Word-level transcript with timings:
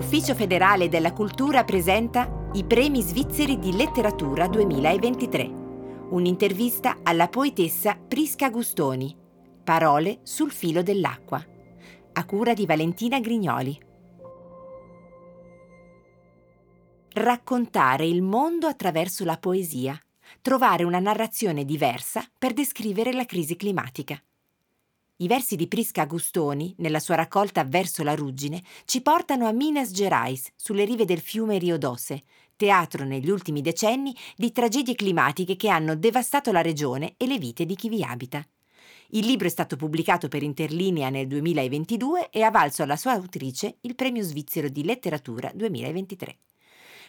L'Ufficio 0.00 0.34
federale 0.34 0.88
della 0.88 1.12
cultura 1.12 1.62
presenta 1.62 2.48
i 2.54 2.64
premi 2.64 3.02
svizzeri 3.02 3.58
di 3.58 3.76
letteratura 3.76 4.48
2023. 4.48 5.42
Un'intervista 6.08 7.00
alla 7.02 7.28
poetessa 7.28 7.96
Prisca 7.96 8.48
Gustoni. 8.48 9.14
Parole 9.62 10.20
sul 10.22 10.52
filo 10.52 10.82
dell'acqua. 10.82 11.44
A 12.14 12.24
cura 12.24 12.54
di 12.54 12.64
Valentina 12.64 13.20
Grignoli. 13.20 13.78
Raccontare 17.12 18.06
il 18.06 18.22
mondo 18.22 18.68
attraverso 18.68 19.26
la 19.26 19.36
poesia. 19.36 20.00
Trovare 20.40 20.84
una 20.84 20.98
narrazione 20.98 21.66
diversa 21.66 22.24
per 22.38 22.54
descrivere 22.54 23.12
la 23.12 23.26
crisi 23.26 23.54
climatica. 23.54 24.18
I 25.22 25.26
versi 25.26 25.54
di 25.54 25.68
Prisca 25.68 26.06
Gustoni, 26.06 26.74
nella 26.78 26.98
sua 26.98 27.14
raccolta 27.14 27.62
Verso 27.64 28.02
la 28.02 28.14
ruggine, 28.14 28.62
ci 28.86 29.02
portano 29.02 29.46
a 29.46 29.52
Minas 29.52 29.90
Gerais, 29.90 30.50
sulle 30.56 30.86
rive 30.86 31.04
del 31.04 31.20
fiume 31.20 31.58
Riodose, 31.58 32.22
teatro 32.56 33.04
negli 33.04 33.28
ultimi 33.28 33.60
decenni 33.60 34.16
di 34.34 34.50
tragedie 34.50 34.94
climatiche 34.94 35.56
che 35.56 35.68
hanno 35.68 35.94
devastato 35.94 36.52
la 36.52 36.62
regione 36.62 37.16
e 37.18 37.26
le 37.26 37.36
vite 37.36 37.66
di 37.66 37.74
chi 37.74 37.90
vi 37.90 38.02
abita. 38.02 38.42
Il 39.08 39.26
libro 39.26 39.46
è 39.46 39.50
stato 39.50 39.76
pubblicato 39.76 40.28
per 40.28 40.42
Interlinea 40.42 41.10
nel 41.10 41.26
2022 41.26 42.30
e 42.30 42.40
ha 42.40 42.50
valso 42.50 42.82
alla 42.82 42.96
sua 42.96 43.12
autrice 43.12 43.76
il 43.82 43.94
premio 43.94 44.22
svizzero 44.22 44.70
di 44.70 44.84
letteratura 44.84 45.50
2023. 45.54 46.38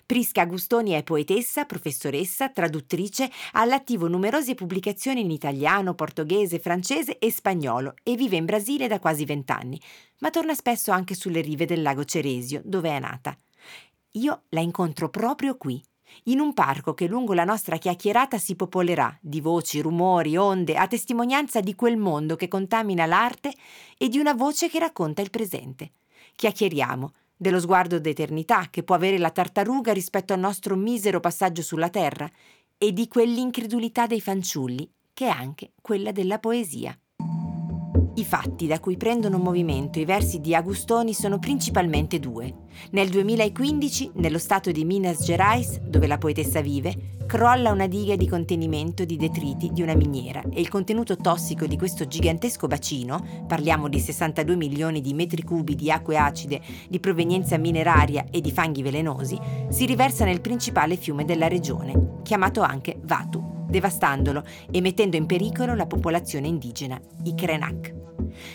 Prisca 0.05 0.45
Gustoni 0.45 0.91
è 0.91 1.03
poetessa, 1.03 1.65
professoressa, 1.65 2.49
traduttrice, 2.49 3.29
ha 3.53 3.61
all'attivo 3.61 4.07
numerose 4.07 4.55
pubblicazioni 4.55 5.21
in 5.21 5.31
italiano, 5.31 5.93
portoghese, 5.93 6.59
francese 6.59 7.17
e 7.17 7.31
spagnolo 7.31 7.95
e 8.03 8.15
vive 8.15 8.35
in 8.35 8.45
Brasile 8.45 8.87
da 8.87 8.99
quasi 8.99 9.25
vent'anni, 9.25 9.79
ma 10.19 10.29
torna 10.29 10.53
spesso 10.53 10.91
anche 10.91 11.15
sulle 11.15 11.41
rive 11.41 11.65
del 11.65 11.81
lago 11.81 12.03
Ceresio, 12.03 12.61
dove 12.63 12.89
è 12.89 12.99
nata. 12.99 13.37
Io 14.15 14.43
la 14.49 14.59
incontro 14.59 15.09
proprio 15.09 15.55
qui, 15.55 15.81
in 16.25 16.39
un 16.39 16.53
parco 16.53 16.93
che 16.93 17.07
lungo 17.07 17.33
la 17.33 17.45
nostra 17.45 17.77
chiacchierata 17.77 18.37
si 18.37 18.55
popolerà 18.55 19.17
di 19.21 19.41
voci, 19.41 19.79
rumori, 19.79 20.35
onde, 20.37 20.75
a 20.75 20.87
testimonianza 20.87 21.61
di 21.61 21.75
quel 21.75 21.97
mondo 21.97 22.35
che 22.35 22.47
contamina 22.47 23.05
l'arte 23.05 23.53
e 23.97 24.09
di 24.09 24.19
una 24.19 24.33
voce 24.33 24.69
che 24.69 24.79
racconta 24.79 25.21
il 25.21 25.29
presente. 25.29 25.91
Chiacchieriamo 26.35 27.11
dello 27.41 27.59
sguardo 27.59 27.97
d'eternità 27.99 28.67
che 28.69 28.83
può 28.83 28.93
avere 28.93 29.17
la 29.17 29.31
tartaruga 29.31 29.91
rispetto 29.93 30.31
al 30.31 30.39
nostro 30.39 30.75
misero 30.75 31.19
passaggio 31.19 31.63
sulla 31.63 31.89
terra 31.89 32.29
e 32.77 32.93
di 32.93 33.07
quell'incredulità 33.07 34.05
dei 34.05 34.21
fanciulli 34.21 34.87
che 35.11 35.25
è 35.25 35.29
anche 35.29 35.71
quella 35.81 36.11
della 36.11 36.37
poesia. 36.37 36.95
I 38.21 38.23
fatti 38.23 38.67
da 38.67 38.79
cui 38.79 38.97
prendono 38.97 39.39
movimento 39.39 39.97
i 39.97 40.05
versi 40.05 40.39
di 40.39 40.53
Agustoni 40.53 41.11
sono 41.11 41.39
principalmente 41.39 42.19
due. 42.19 42.53
Nel 42.91 43.09
2015, 43.09 44.11
nello 44.17 44.37
stato 44.37 44.69
di 44.69 44.85
Minas 44.85 45.23
Gerais, 45.23 45.79
dove 45.79 46.05
la 46.05 46.19
poetessa 46.19 46.61
vive, 46.61 47.15
crolla 47.25 47.71
una 47.71 47.87
diga 47.87 48.15
di 48.15 48.27
contenimento 48.27 49.05
di 49.05 49.17
detriti 49.17 49.71
di 49.71 49.81
una 49.81 49.95
miniera 49.95 50.43
e 50.53 50.61
il 50.61 50.69
contenuto 50.69 51.15
tossico 51.15 51.65
di 51.65 51.79
questo 51.79 52.05
gigantesco 52.05 52.67
bacino, 52.67 53.45
parliamo 53.47 53.89
di 53.89 53.99
62 53.99 54.55
milioni 54.55 55.01
di 55.01 55.15
metri 55.15 55.41
cubi 55.41 55.73
di 55.73 55.89
acque 55.89 56.19
acide 56.19 56.61
di 56.87 56.99
provenienza 56.99 57.57
mineraria 57.57 58.25
e 58.29 58.39
di 58.39 58.51
fanghi 58.51 58.83
velenosi, 58.83 59.35
si 59.69 59.87
riversa 59.87 60.25
nel 60.25 60.41
principale 60.41 60.95
fiume 60.95 61.25
della 61.25 61.47
regione, 61.47 62.19
chiamato 62.21 62.61
anche 62.61 62.99
Vatu, 63.01 63.65
devastandolo 63.67 64.43
e 64.69 64.79
mettendo 64.79 65.17
in 65.17 65.25
pericolo 65.25 65.73
la 65.73 65.87
popolazione 65.87 66.47
indigena, 66.47 67.01
i 67.23 67.33
Krenak. 67.33 68.01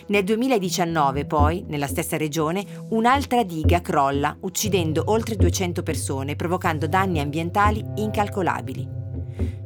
Nel 0.08 0.24
2019, 0.24 1.24
poi, 1.26 1.64
nella 1.68 1.86
stessa 1.86 2.16
regione, 2.16 2.64
un'altra 2.90 3.42
diga 3.42 3.80
crolla, 3.80 4.36
uccidendo 4.40 5.04
oltre 5.06 5.36
200 5.36 5.82
persone, 5.82 6.36
provocando 6.36 6.86
danni 6.86 7.20
ambientali 7.20 7.84
incalcolabili. 7.96 8.88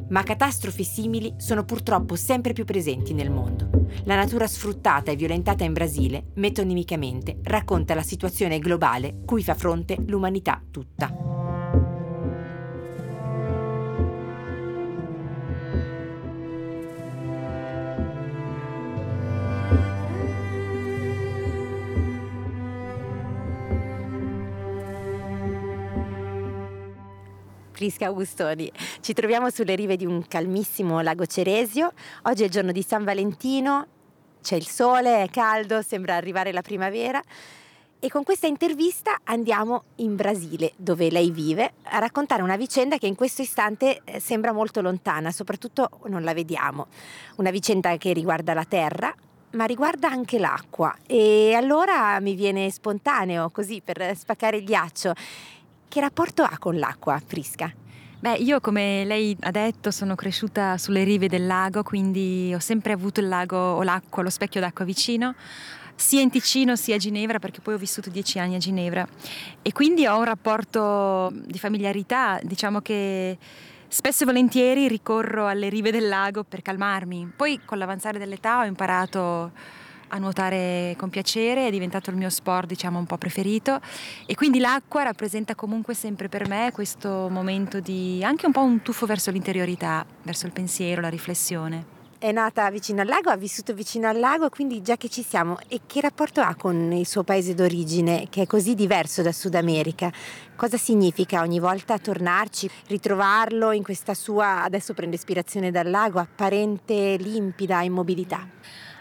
Ma 0.08 0.22
catastrofi 0.22 0.82
simili 0.82 1.34
sono 1.36 1.64
purtroppo 1.64 2.16
sempre 2.16 2.52
più 2.52 2.64
presenti 2.64 3.14
nel 3.14 3.30
mondo. 3.30 3.68
La 4.04 4.16
natura 4.16 4.46
sfruttata 4.46 5.12
e 5.12 5.16
violentata 5.16 5.62
in 5.64 5.72
Brasile, 5.72 6.30
metonimicamente, 6.34 7.38
racconta 7.44 7.94
la 7.94 8.02
situazione 8.02 8.58
globale 8.58 9.20
cui 9.24 9.42
fa 9.42 9.54
fronte 9.54 9.96
l'umanità 10.06 10.60
tutta. 10.70 11.29
Prisca 27.80 28.08
Augustoni. 28.08 28.70
Ci 29.00 29.14
troviamo 29.14 29.48
sulle 29.48 29.74
rive 29.74 29.96
di 29.96 30.04
un 30.04 30.26
calmissimo 30.28 31.00
lago 31.00 31.24
Ceresio. 31.24 31.92
Oggi 32.24 32.42
è 32.42 32.44
il 32.44 32.50
giorno 32.50 32.72
di 32.72 32.82
San 32.82 33.04
Valentino, 33.04 33.86
c'è 34.42 34.56
il 34.56 34.66
sole, 34.66 35.22
è 35.22 35.30
caldo, 35.30 35.80
sembra 35.80 36.14
arrivare 36.14 36.52
la 36.52 36.60
primavera. 36.60 37.22
E 37.98 38.10
con 38.10 38.22
questa 38.22 38.46
intervista 38.46 39.20
andiamo 39.24 39.84
in 39.96 40.14
Brasile, 40.14 40.72
dove 40.76 41.10
lei 41.10 41.30
vive, 41.30 41.72
a 41.84 41.98
raccontare 42.00 42.42
una 42.42 42.56
vicenda 42.56 42.98
che 42.98 43.06
in 43.06 43.14
questo 43.14 43.40
istante 43.40 44.02
eh, 44.04 44.20
sembra 44.20 44.52
molto 44.52 44.82
lontana, 44.82 45.30
soprattutto 45.30 45.88
non 46.04 46.22
la 46.22 46.34
vediamo. 46.34 46.88
Una 47.36 47.50
vicenda 47.50 47.96
che 47.96 48.12
riguarda 48.12 48.52
la 48.52 48.64
terra, 48.64 49.10
ma 49.52 49.64
riguarda 49.64 50.10
anche 50.10 50.38
l'acqua. 50.38 50.94
E 51.06 51.54
allora 51.54 52.20
mi 52.20 52.34
viene 52.34 52.70
spontaneo, 52.70 53.48
così 53.48 53.80
per 53.82 54.14
spaccare 54.14 54.58
il 54.58 54.64
ghiaccio, 54.64 55.14
che 55.90 56.00
rapporto 56.00 56.44
ha 56.44 56.56
con 56.56 56.78
l'acqua, 56.78 57.20
Frisca? 57.24 57.70
Beh, 58.20 58.34
io 58.34 58.60
come 58.60 59.04
lei 59.04 59.36
ha 59.40 59.50
detto 59.50 59.90
sono 59.90 60.14
cresciuta 60.14 60.78
sulle 60.78 61.02
rive 61.02 61.26
del 61.26 61.48
lago, 61.48 61.82
quindi 61.82 62.52
ho 62.54 62.60
sempre 62.60 62.92
avuto 62.92 63.18
il 63.18 63.26
lago 63.26 63.56
o 63.56 63.82
l'acqua, 63.82 64.22
lo 64.22 64.30
specchio 64.30 64.60
d'acqua 64.60 64.84
vicino, 64.84 65.34
sia 65.96 66.20
in 66.20 66.30
Ticino 66.30 66.76
sia 66.76 66.94
a 66.94 66.98
Ginevra, 66.98 67.40
perché 67.40 67.60
poi 67.60 67.74
ho 67.74 67.76
vissuto 67.78 68.08
dieci 68.08 68.38
anni 68.38 68.54
a 68.54 68.58
Ginevra. 68.58 69.04
E 69.62 69.72
quindi 69.72 70.06
ho 70.06 70.16
un 70.16 70.24
rapporto 70.24 71.32
di 71.32 71.58
familiarità, 71.58 72.38
diciamo 72.40 72.80
che 72.80 73.36
spesso 73.88 74.22
e 74.22 74.26
volentieri 74.26 74.86
ricorro 74.86 75.48
alle 75.48 75.68
rive 75.68 75.90
del 75.90 76.06
lago 76.06 76.44
per 76.44 76.62
calmarmi. 76.62 77.32
Poi 77.34 77.60
con 77.64 77.78
l'avanzare 77.78 78.20
dell'età 78.20 78.60
ho 78.60 78.64
imparato 78.64 79.50
a 80.10 80.18
nuotare 80.18 80.94
con 80.96 81.08
piacere, 81.08 81.66
è 81.66 81.70
diventato 81.70 82.10
il 82.10 82.16
mio 82.16 82.30
sport 82.30 82.66
diciamo 82.66 82.98
un 82.98 83.06
po' 83.06 83.18
preferito 83.18 83.80
e 84.26 84.34
quindi 84.34 84.58
l'acqua 84.58 85.02
rappresenta 85.02 85.54
comunque 85.54 85.94
sempre 85.94 86.28
per 86.28 86.48
me 86.48 86.70
questo 86.72 87.28
momento 87.30 87.80
di 87.80 88.22
anche 88.24 88.46
un 88.46 88.52
po' 88.52 88.62
un 88.62 88.82
tuffo 88.82 89.06
verso 89.06 89.30
l'interiorità, 89.30 90.04
verso 90.22 90.46
il 90.46 90.52
pensiero, 90.52 91.00
la 91.00 91.08
riflessione. 91.08 91.98
È 92.18 92.32
nata 92.32 92.70
vicino 92.70 93.00
al 93.00 93.06
lago, 93.06 93.30
ha 93.30 93.36
vissuto 93.36 93.72
vicino 93.72 94.06
al 94.06 94.18
lago, 94.18 94.50
quindi 94.50 94.82
già 94.82 94.98
che 94.98 95.08
ci 95.08 95.22
siamo, 95.22 95.56
e 95.68 95.80
che 95.86 96.02
rapporto 96.02 96.42
ha 96.42 96.54
con 96.54 96.92
il 96.92 97.06
suo 97.06 97.22
paese 97.22 97.54
d'origine, 97.54 98.26
che 98.28 98.42
è 98.42 98.46
così 98.46 98.74
diverso 98.74 99.22
da 99.22 99.32
Sud 99.32 99.54
America? 99.54 100.12
Cosa 100.54 100.76
significa 100.76 101.40
ogni 101.40 101.58
volta 101.60 101.96
tornarci, 101.96 102.68
ritrovarlo 102.88 103.72
in 103.72 103.82
questa 103.82 104.12
sua, 104.12 104.62
adesso 104.62 104.92
prende 104.92 105.16
ispirazione 105.16 105.70
dal 105.70 105.88
lago, 105.88 106.18
apparente 106.18 107.16
limpida 107.16 107.80
immobilità? 107.80 108.46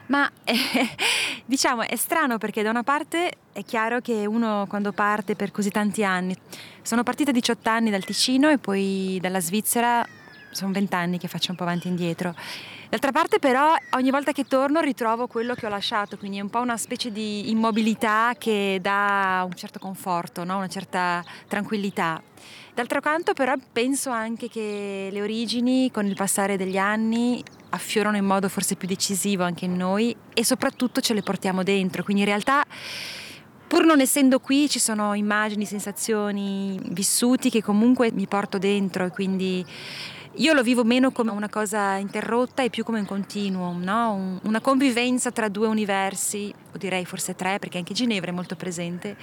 Ma 0.10 0.30
eh, 0.44 0.56
diciamo 1.46 1.82
è 1.82 1.96
strano 1.96 2.38
perché 2.38 2.62
da 2.62 2.70
una 2.70 2.84
parte 2.84 3.32
è 3.52 3.64
chiaro 3.64 4.00
che 4.00 4.26
uno 4.26 4.66
quando 4.68 4.92
parte 4.92 5.36
per 5.36 5.52
così 5.52 5.70
tanti 5.70 6.04
anni, 6.04 6.36
sono 6.82 7.04
partita 7.04 7.32
a 7.32 7.34
18 7.34 7.70
anni 7.70 7.90
dal 7.90 8.04
Ticino 8.04 8.50
e 8.50 8.58
poi 8.58 9.18
dalla 9.22 9.40
Svizzera 9.40 10.06
sono 10.52 10.72
20 10.72 10.96
anni 10.96 11.18
che 11.18 11.28
faccio 11.28 11.52
un 11.52 11.58
po' 11.58 11.64
avanti 11.64 11.88
e 11.88 11.90
indietro. 11.92 12.34
D'altra 12.90 13.12
parte 13.12 13.38
però 13.38 13.76
ogni 13.92 14.10
volta 14.10 14.32
che 14.32 14.46
torno 14.46 14.80
ritrovo 14.80 15.28
quello 15.28 15.54
che 15.54 15.68
ho 15.68 15.70
lasciato, 15.70 16.18
quindi 16.18 16.40
è 16.40 16.42
un 16.42 16.50
po' 16.50 16.60
una 16.60 16.78
specie 16.78 17.12
di 17.12 17.52
immobilità 17.52 18.34
che 18.36 18.80
dà 18.82 19.44
un 19.46 19.54
certo 19.54 19.78
conforto, 19.78 20.44
no? 20.44 20.58
una 20.58 20.68
certa 20.68 21.24
tranquillità. 21.48 22.20
D'altro 22.74 23.00
canto 23.00 23.34
però 23.34 23.54
penso 23.72 24.10
anche 24.10 24.50
che 24.50 25.10
le 25.12 25.22
origini 25.22 25.92
con 25.92 26.08
il 26.08 26.16
passare 26.16 26.58
degli 26.58 26.78
anni 26.78 27.44
affiorano 27.70 28.18
in 28.18 28.26
modo 28.26 28.50
forse 28.50 28.76
più 28.76 28.88
decisivo 28.88 29.44
anche 29.44 29.66
in 29.66 29.76
noi 29.76 30.16
e 30.34 30.44
soprattutto 30.44 31.02
ce 31.02 31.14
le 31.14 31.22
portiamo 31.22 31.64
dentro, 31.64 32.04
quindi 32.04 32.24
in 32.24 32.28
realtà 32.30 32.64
pur 33.68 33.86
non 33.86 34.02
essendo 34.02 34.40
qui 34.40 34.68
ci 34.68 34.80
sono 34.80 35.14
immagini, 35.14 35.66
sensazioni, 35.66 36.80
vissuti 36.90 37.50
che 37.50 37.62
comunque 37.62 38.12
mi 38.12 38.28
porto 38.28 38.58
dentro 38.58 39.06
e 39.06 39.10
quindi 39.10 39.64
io 40.36 40.54
lo 40.54 40.64
vivo 40.64 40.84
meno 40.84 41.12
come 41.12 41.32
una 41.32 41.50
cosa 41.50 41.96
interrotta 41.96 42.64
e 42.64 42.70
più 42.70 42.84
come 42.84 43.00
un 43.00 43.06
continuum, 43.06 43.84
no? 43.84 44.40
una 44.44 44.62
convivenza 44.62 45.32
tra 45.32 45.50
due 45.50 45.68
universi, 45.68 46.54
o 46.74 46.78
direi 46.78 47.04
forse 47.04 47.36
tre, 47.36 47.60
perché 47.60 47.78
anche 47.78 47.94
Ginevra 47.94 48.32
è 48.32 48.34
molto 48.34 48.56
presente, 48.56 49.18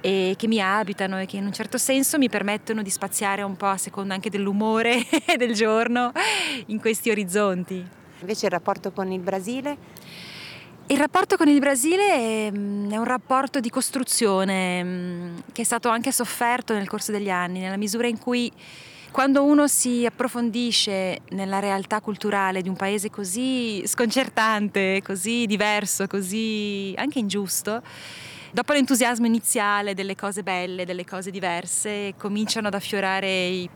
e 0.00 0.34
che 0.36 0.46
mi 0.46 0.60
abitano 0.60 1.20
e 1.20 1.26
che 1.26 1.36
in 1.36 1.46
un 1.46 1.52
certo 1.52 1.78
senso 1.78 2.18
mi 2.18 2.28
permettono 2.28 2.82
di 2.82 2.90
spaziare 2.90 3.42
un 3.42 3.56
po' 3.56 3.66
a 3.66 3.76
seconda 3.76 4.14
anche 4.14 4.30
dell'umore 4.30 5.04
del 5.36 5.54
giorno 5.54 6.12
in 6.66 6.80
questi 6.80 7.10
orizzonti. 7.10 7.86
Invece 8.20 8.46
il 8.46 8.52
rapporto 8.52 8.92
con 8.92 9.10
il 9.12 9.20
Brasile? 9.20 9.76
Il 10.86 10.98
rapporto 10.98 11.36
con 11.36 11.48
il 11.48 11.60
Brasile 11.60 12.12
è, 12.12 12.50
mm, 12.50 12.90
è, 12.90 12.96
un 12.96 13.04
rapporto 13.04 13.60
di 13.60 13.70
costruzione 13.70 14.82
mm, 14.82 15.38
che 15.52 15.62
è 15.62 15.64
stato 15.64 15.88
anche 15.88 16.10
sofferto 16.10 16.74
nel 16.74 16.88
corso 16.88 17.12
degli 17.12 17.30
anni, 17.30 17.60
nella 17.60 17.76
misura 17.76 18.08
in 18.08 18.18
cui 18.18 18.50
quando 19.10 19.44
uno 19.44 19.66
si 19.66 20.06
approfondisce 20.06 21.20
nella 21.30 21.58
realtà 21.58 22.00
culturale 22.00 22.62
di 22.62 22.68
un 22.68 22.76
paese 22.76 23.10
così 23.10 23.82
sconcertante, 23.86 25.00
così 25.02 25.46
diverso, 25.46 26.06
così 26.06 26.92
anche 26.96 27.18
ingiusto, 27.18 27.82
dopo 28.52 28.72
l'entusiasmo 28.72 29.26
iniziale 29.26 29.94
delle 29.94 30.14
cose 30.14 30.42
belle, 30.42 30.84
delle 30.84 31.04
cose 31.04 31.30
diverse, 31.30 32.14
cominciano 32.16 32.68
ad 32.68 32.74
affiorare 32.74 33.46
i 33.46 33.70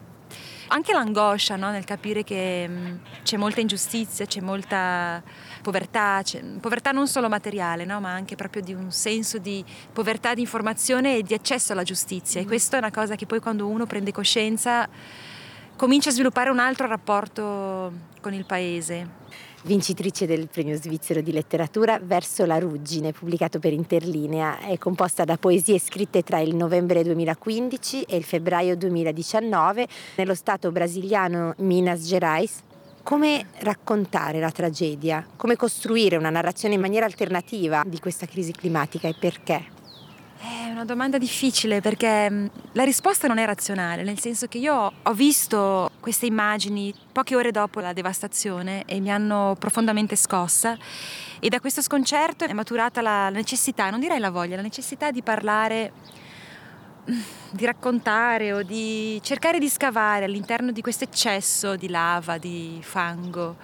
anche 0.68 0.92
l'angoscia 0.92 1.56
no? 1.56 1.70
nel 1.70 1.84
capire 1.84 2.24
che 2.24 2.66
mh, 2.66 3.00
c'è 3.22 3.36
molta 3.36 3.60
ingiustizia, 3.60 4.24
c'è 4.26 4.40
molta 4.40 5.22
povertà, 5.62 6.20
c'è, 6.22 6.42
povertà 6.60 6.90
non 6.90 7.06
solo 7.06 7.28
materiale, 7.28 7.84
no? 7.84 8.00
ma 8.00 8.12
anche 8.12 8.34
proprio 8.34 8.62
di 8.62 8.72
un 8.72 8.90
senso 8.90 9.38
di 9.38 9.64
povertà 9.92 10.34
di 10.34 10.40
informazione 10.40 11.18
e 11.18 11.22
di 11.22 11.34
accesso 11.34 11.72
alla 11.72 11.82
giustizia. 11.82 12.40
Mm. 12.40 12.44
E 12.44 12.46
questa 12.46 12.76
è 12.76 12.78
una 12.78 12.90
cosa 12.90 13.14
che 13.14 13.26
poi 13.26 13.40
quando 13.40 13.66
uno 13.66 13.86
prende 13.86 14.12
coscienza 14.12 14.88
comincia 15.76 16.10
a 16.10 16.12
sviluppare 16.12 16.50
un 16.50 16.60
altro 16.60 16.86
rapporto 16.86 17.92
con 18.20 18.32
il 18.32 18.46
paese 18.46 19.22
vincitrice 19.64 20.26
del 20.26 20.48
premio 20.48 20.76
svizzero 20.76 21.20
di 21.20 21.32
letteratura 21.32 21.98
Verso 22.02 22.44
la 22.44 22.58
ruggine, 22.58 23.12
pubblicato 23.12 23.58
per 23.58 23.72
Interlinea. 23.72 24.58
È 24.58 24.76
composta 24.78 25.24
da 25.24 25.36
poesie 25.36 25.78
scritte 25.78 26.22
tra 26.22 26.38
il 26.38 26.54
novembre 26.54 27.02
2015 27.02 28.02
e 28.02 28.16
il 28.16 28.24
febbraio 28.24 28.76
2019 28.76 29.86
nello 30.16 30.34
stato 30.34 30.70
brasiliano 30.70 31.54
Minas 31.58 32.06
Gerais. 32.06 32.62
Come 33.02 33.46
raccontare 33.58 34.40
la 34.40 34.50
tragedia? 34.50 35.26
Come 35.36 35.56
costruire 35.56 36.16
una 36.16 36.30
narrazione 36.30 36.74
in 36.74 36.80
maniera 36.80 37.04
alternativa 37.04 37.82
di 37.86 37.98
questa 37.98 38.26
crisi 38.26 38.52
climatica 38.52 39.08
e 39.08 39.14
perché? 39.18 39.73
È 40.36 40.70
una 40.70 40.84
domanda 40.84 41.16
difficile 41.16 41.80
perché 41.80 42.30
mm, 42.30 42.46
la 42.72 42.82
risposta 42.82 43.28
non 43.28 43.38
è 43.38 43.46
razionale, 43.46 44.02
nel 44.02 44.18
senso 44.18 44.46
che 44.46 44.58
io 44.58 44.92
ho 45.02 45.12
visto 45.12 45.90
queste 46.00 46.26
immagini 46.26 46.92
poche 47.12 47.36
ore 47.36 47.50
dopo 47.50 47.80
la 47.80 47.92
devastazione 47.92 48.82
e 48.84 49.00
mi 49.00 49.10
hanno 49.10 49.56
profondamente 49.58 50.16
scossa. 50.16 50.76
E 51.38 51.48
da 51.48 51.60
questo 51.60 51.82
sconcerto 51.82 52.44
è 52.44 52.52
maturata 52.52 53.00
la 53.00 53.30
necessità, 53.30 53.90
non 53.90 54.00
direi 54.00 54.18
la 54.18 54.30
voglia, 54.30 54.56
la 54.56 54.62
necessità 54.62 55.10
di 55.10 55.22
parlare, 55.22 55.92
mm, 57.10 57.20
di 57.50 57.64
raccontare 57.64 58.52
o 58.52 58.62
di 58.62 59.20
cercare 59.22 59.58
di 59.58 59.68
scavare 59.68 60.24
all'interno 60.24 60.72
di 60.72 60.80
questo 60.82 61.04
eccesso 61.04 61.76
di 61.76 61.88
lava, 61.88 62.38
di 62.38 62.80
fango, 62.82 63.56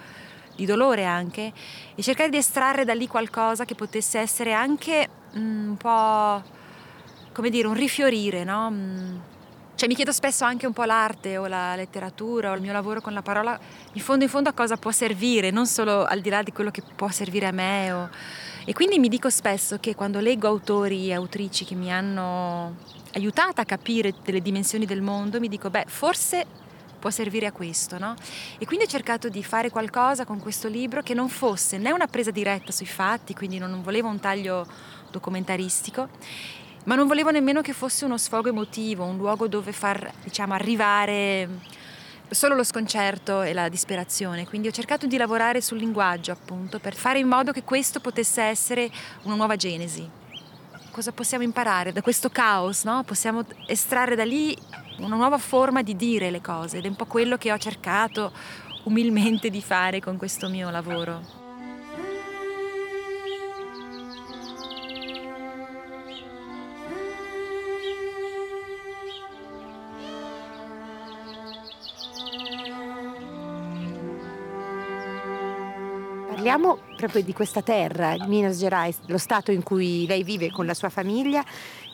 di 0.55 0.64
dolore 0.67 1.05
anche 1.05 1.52
e 1.94 2.02
cercare 2.02 2.28
di 2.31 2.37
estrarre 2.37 2.84
da 2.84 2.94
lì 2.94 3.06
qualcosa 3.06 3.64
che 3.64 3.75
potesse 3.75 4.19
essere 4.19 4.52
anche 4.52 5.08
mm, 5.37 5.69
un 5.70 5.76
po' 5.76 6.58
come 7.32 7.50
dire, 7.50 7.67
un 7.67 7.75
rifiorire, 7.75 8.44
no? 8.44 8.71
Mm. 8.71 9.17
Cioè 9.75 9.88
mi 9.88 9.94
chiedo 9.94 10.12
spesso 10.12 10.44
anche 10.44 10.67
un 10.67 10.75
po' 10.75 10.85
l'arte 10.85 11.38
o 11.38 11.47
la 11.47 11.75
letteratura 11.75 12.50
o 12.50 12.55
il 12.55 12.61
mio 12.61 12.73
lavoro 12.73 13.00
con 13.00 13.15
la 13.15 13.23
parola, 13.23 13.59
in 13.93 14.03
fondo 14.03 14.25
in 14.25 14.31
fondo 14.31 14.50
a 14.50 14.53
cosa 14.53 14.77
può 14.77 14.91
servire, 14.91 15.50
non 15.50 15.67
solo 15.67 16.05
al 16.05 16.21
di 16.21 16.29
là 16.29 16.43
di 16.43 16.53
quello 16.53 16.71
che 16.71 16.82
può 16.94 17.09
servire 17.09 17.47
a 17.47 17.50
me. 17.50 17.91
O... 17.93 18.11
E 18.67 18.75
quindi 18.75 18.99
mi 18.99 19.09
dico 19.09 19.31
spesso 19.31 19.79
che 19.79 19.94
quando 19.94 20.21
leggo 20.21 20.49
autori 20.49 21.09
e 21.09 21.15
autrici 21.15 21.65
che 21.65 21.75
mi 21.75 21.91
hanno 21.91 22.77
aiutata 23.15 23.62
a 23.62 23.65
capire 23.65 24.12
delle 24.23 24.43
dimensioni 24.43 24.85
del 24.85 25.00
mondo, 25.00 25.41
mi 25.41 25.49
dico, 25.49 25.71
beh, 25.71 25.85
forse 25.87 26.44
può 26.99 27.09
servire 27.09 27.47
a 27.47 27.53
questo, 27.53 27.99
no? 27.99 28.15
E 28.59 28.67
quindi 28.67 28.85
ho 28.85 28.88
cercato 28.88 29.31
di 29.31 29.43
fare 29.43 29.71
qualcosa 29.71 30.27
con 30.27 30.38
questo 30.38 30.69
libro 30.69 31.03
che 31.03 31.15
non 31.15 31.31
fosse 31.31 31.79
né 31.79 31.91
una 31.91 32.06
presa 32.06 32.31
diretta 32.31 32.71
sui 32.71 32.87
fatti, 32.87 33.35
quindi 33.35 33.56
non 33.56 33.81
volevo 33.82 34.09
un 34.09 34.21
taglio 34.21 34.67
documentaristico, 35.11 36.09
ma 36.85 36.94
non 36.94 37.06
volevo 37.06 37.31
nemmeno 37.31 37.61
che 37.61 37.73
fosse 37.73 38.05
uno 38.05 38.17
sfogo 38.17 38.49
emotivo, 38.49 39.05
un 39.05 39.17
luogo 39.17 39.49
dove 39.49 39.73
far 39.73 40.12
diciamo, 40.23 40.55
arrivare 40.55 41.49
solo 42.31 42.55
lo 42.55 42.65
sconcerto 42.65 43.43
e 43.43 43.53
la 43.53 43.69
disperazione. 43.69 44.47
Quindi 44.47 44.69
ho 44.69 44.73
cercato 44.73 45.06
di 45.06 45.17
lavorare 45.17 45.61
sul 45.61 45.79
linguaggio, 45.79 46.32
appunto, 46.32 46.79
per 46.79 46.94
fare 46.94 47.19
in 47.19 47.29
modo 47.29 47.53
che 47.53 47.65
questo 47.65 48.00
potesse 48.00 48.43
essere 48.43 48.91
una 49.23 49.35
nuova 49.35 49.56
genesi. 49.56 50.09
Cosa 50.91 51.12
possiamo 51.12 51.44
imparare 51.44 51.93
da 51.93 52.03
questo 52.03 52.31
caos? 52.31 52.85
No? 52.85 53.03
Possiamo 53.05 53.44
estrarre 53.67 54.17
da 54.17 54.25
lì 54.25 54.56
una 54.99 55.17
nuova 55.17 55.38
forma 55.38 55.82
di 55.82 55.97
dire 55.97 56.31
le 56.31 56.41
cose 56.41 56.79
ed 56.79 56.85
è 56.85 56.88
un 56.88 56.97
po' 56.97 57.06
quello 57.06 57.37
che 57.37 57.53
ho 57.53 57.59
cercato 57.59 58.32
umilmente 58.85 59.50
di 59.50 59.62
fare 59.62 60.00
con 60.00 60.17
questo 60.17 60.49
mio 60.49 60.71
lavoro. 60.71 61.40
Parliamo 76.41 76.79
proprio 76.97 77.23
di 77.23 77.35
questa 77.35 77.61
terra, 77.61 78.17
Minas 78.27 78.57
Gerais, 78.57 79.01
lo 79.09 79.19
stato 79.19 79.53
in 79.53 79.63
cui 79.63 80.07
lei 80.07 80.23
vive 80.23 80.51
con 80.51 80.65
la 80.65 80.73
sua 80.73 80.89
famiglia. 80.89 81.45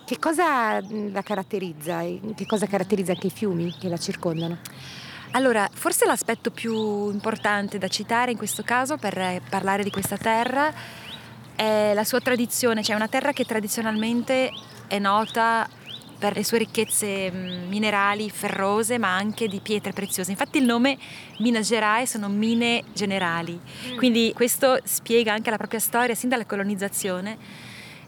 Che 0.05 0.21
cosa 0.21 0.81
la 0.81 1.23
caratterizza? 1.23 2.03
Che 2.03 2.47
cosa 2.47 2.67
caratterizza 2.67 3.11
anche 3.11 3.27
i 3.27 3.31
fiumi 3.31 3.75
che 3.77 3.89
la 3.89 3.97
circondano? 3.97 4.59
Allora, 5.33 5.69
forse 5.73 6.07
l'aspetto 6.07 6.53
più 6.53 7.11
importante 7.11 7.79
da 7.79 7.89
citare 7.89 8.31
in 8.31 8.37
questo 8.37 8.63
caso 8.63 8.97
per 8.99 9.43
parlare 9.51 9.83
di 9.83 9.91
questa 9.91 10.17
terra 10.17 10.73
è 11.57 11.91
la 11.93 12.05
sua 12.05 12.21
tradizione, 12.21 12.85
cioè 12.85 12.95
una 12.95 13.09
terra 13.09 13.33
che 13.33 13.45
tradizionalmente 13.45 14.53
è 14.87 15.01
nota 15.01 15.69
per 16.19 16.35
le 16.37 16.45
sue 16.45 16.59
ricchezze 16.59 17.31
mm, 17.31 17.69
minerali 17.69 18.31
ferrose 18.31 18.99
ma 18.99 19.15
anche 19.15 19.49
di 19.49 19.61
pietre 19.61 19.93
preziose. 19.93 20.31
Infatti 20.31 20.59
il 20.59 20.65
nome 20.65 20.99
Minas 21.39 21.67
Gerais 21.67 22.11
sono 22.11 22.29
mine 22.29 22.83
generali, 22.93 23.59
mm. 23.59 23.97
quindi 23.97 24.33
questo 24.35 24.79
spiega 24.85 25.33
anche 25.33 25.51
la 25.51 25.57
propria 25.57 25.81
storia 25.81 26.15
sin 26.15 26.29
dalla 26.29 26.47
colonizzazione 26.47 27.66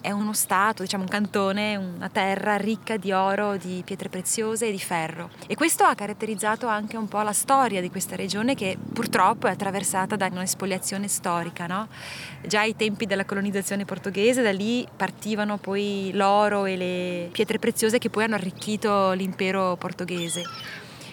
è 0.08 0.10
uno 0.10 0.32
stato, 0.32 0.84
diciamo 0.84 1.02
un 1.02 1.08
cantone, 1.10 1.76
una 1.76 2.08
terra 2.08 2.56
ricca 2.56 2.96
di 2.96 3.12
oro, 3.12 3.58
di 3.58 3.82
pietre 3.84 4.08
preziose 4.08 4.68
e 4.68 4.70
di 4.70 4.78
ferro. 4.78 5.28
E 5.46 5.54
questo 5.54 5.84
ha 5.84 5.94
caratterizzato 5.94 6.66
anche 6.66 6.96
un 6.96 7.08
po' 7.08 7.20
la 7.20 7.34
storia 7.34 7.82
di 7.82 7.90
questa 7.90 8.16
regione 8.16 8.54
che 8.54 8.78
purtroppo 8.90 9.48
è 9.48 9.50
attraversata 9.50 10.16
da 10.16 10.30
un'espoliazione 10.32 11.08
storica. 11.08 11.66
No? 11.66 11.88
Già 12.46 12.60
ai 12.60 12.74
tempi 12.74 13.04
della 13.04 13.26
colonizzazione 13.26 13.84
portoghese, 13.84 14.40
da 14.40 14.50
lì 14.50 14.88
partivano 14.96 15.58
poi 15.58 16.10
l'oro 16.14 16.64
e 16.64 16.76
le 16.78 17.28
pietre 17.30 17.58
preziose 17.58 17.98
che 17.98 18.08
poi 18.08 18.24
hanno 18.24 18.36
arricchito 18.36 19.12
l'impero 19.12 19.76
portoghese. 19.76 20.42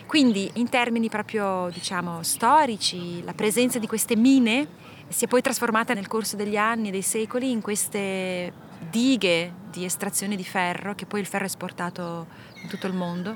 Quindi 0.07 0.49
in 0.53 0.69
termini 0.69 1.09
proprio 1.09 1.69
diciamo 1.69 2.23
storici, 2.23 3.21
la 3.25 3.33
presenza 3.33 3.77
di 3.77 3.87
queste 3.87 4.15
mine 4.15 4.65
si 5.09 5.25
è 5.25 5.27
poi 5.27 5.41
trasformata 5.41 5.93
nel 5.93 6.07
corso 6.07 6.37
degli 6.37 6.55
anni 6.55 6.87
e 6.87 6.91
dei 6.91 7.01
secoli 7.01 7.51
in 7.51 7.59
queste 7.59 8.63
dighe 8.95 9.53
di 9.71 9.83
estrazione 9.83 10.37
di 10.37 10.45
ferro, 10.45 10.95
che 10.95 11.05
poi 11.05 11.19
il 11.19 11.25
ferro 11.25 11.43
è 11.43 11.47
esportato 11.47 12.27
in 12.61 12.69
tutto 12.69 12.87
il 12.87 12.93
mondo, 12.93 13.35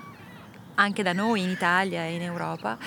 anche 0.75 1.03
da 1.03 1.11
noi 1.11 1.41
in 1.41 1.49
Italia 1.49 2.05
e 2.05 2.15
in 2.15 2.21
Europa. 2.21 2.77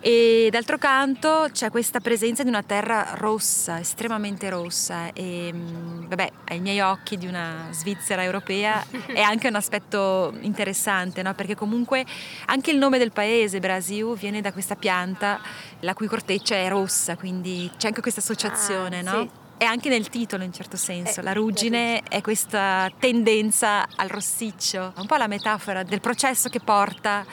E 0.00 0.48
d'altro 0.50 0.78
canto 0.78 1.48
c'è 1.52 1.70
questa 1.70 2.00
presenza 2.00 2.44
di 2.44 2.48
una 2.48 2.62
terra 2.62 3.14
rossa, 3.16 3.78
estremamente 3.78 4.48
rossa 4.48 5.12
e 5.12 5.50
mm, 5.52 6.06
vabbè, 6.06 6.30
ai 6.46 6.60
miei 6.60 6.80
occhi 6.80 7.18
di 7.18 7.26
una 7.26 7.66
Svizzera 7.72 8.22
europea 8.22 8.82
è 9.08 9.20
anche 9.20 9.48
un 9.48 9.56
aspetto 9.56 10.34
interessante, 10.40 11.20
no? 11.22 11.34
perché 11.34 11.56
comunque 11.56 12.06
anche 12.46 12.70
il 12.70 12.78
nome 12.78 12.96
del 12.96 13.12
paese, 13.12 13.58
Brasil, 13.58 14.14
viene 14.14 14.40
da 14.40 14.52
questa 14.52 14.76
pianta 14.76 15.40
la 15.80 15.92
cui 15.92 16.06
corteccia 16.06 16.54
è 16.54 16.68
rossa, 16.68 17.16
quindi 17.16 17.70
c'è 17.76 17.88
anche 17.88 18.00
questa 18.00 18.20
associazione, 18.20 19.00
ah, 19.00 19.02
no? 19.02 19.20
Sì 19.20 19.46
e 19.58 19.64
anche 19.64 19.88
nel 19.88 20.08
titolo 20.08 20.44
in 20.44 20.52
certo 20.52 20.76
senso. 20.76 21.20
Eh, 21.20 21.22
la 21.24 21.32
ruggine 21.32 22.02
è 22.02 22.20
questa 22.20 22.90
tendenza 22.98 23.86
al 23.96 24.08
rossiccio, 24.08 24.92
un 24.96 25.06
po' 25.06 25.16
la 25.16 25.26
metafora 25.26 25.82
del 25.82 26.00
processo 26.00 26.48
che 26.48 26.60
porta 26.60 27.26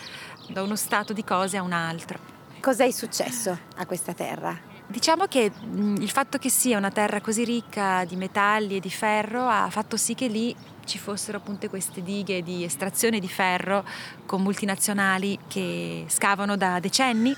da 0.49 0.61
uno 0.63 0.75
stato 0.75 1.13
di 1.13 1.23
cose 1.23 1.57
a 1.57 1.61
un 1.61 1.71
altro. 1.71 2.33
Cosa 2.59 2.83
è 2.83 2.91
successo 2.91 3.57
a 3.75 3.85
questa 3.85 4.13
terra? 4.13 4.73
Diciamo 4.87 5.25
che 5.25 5.51
il 5.63 6.09
fatto 6.09 6.37
che 6.37 6.49
sia 6.49 6.77
una 6.77 6.91
terra 6.91 7.21
così 7.21 7.43
ricca 7.43 8.05
di 8.05 8.15
metalli 8.15 8.77
e 8.77 8.79
di 8.79 8.89
ferro 8.89 9.47
ha 9.47 9.67
fatto 9.69 9.97
sì 9.97 10.13
che 10.13 10.27
lì 10.27 10.55
ci 10.85 10.99
fossero 10.99 11.37
appunto 11.37 11.67
queste 11.69 12.03
dighe 12.03 12.43
di 12.43 12.63
estrazione 12.63 13.19
di 13.19 13.27
ferro 13.27 13.83
con 14.27 14.43
multinazionali 14.43 15.39
che 15.47 16.05
scavano 16.07 16.55
da 16.55 16.79
decenni 16.79 17.35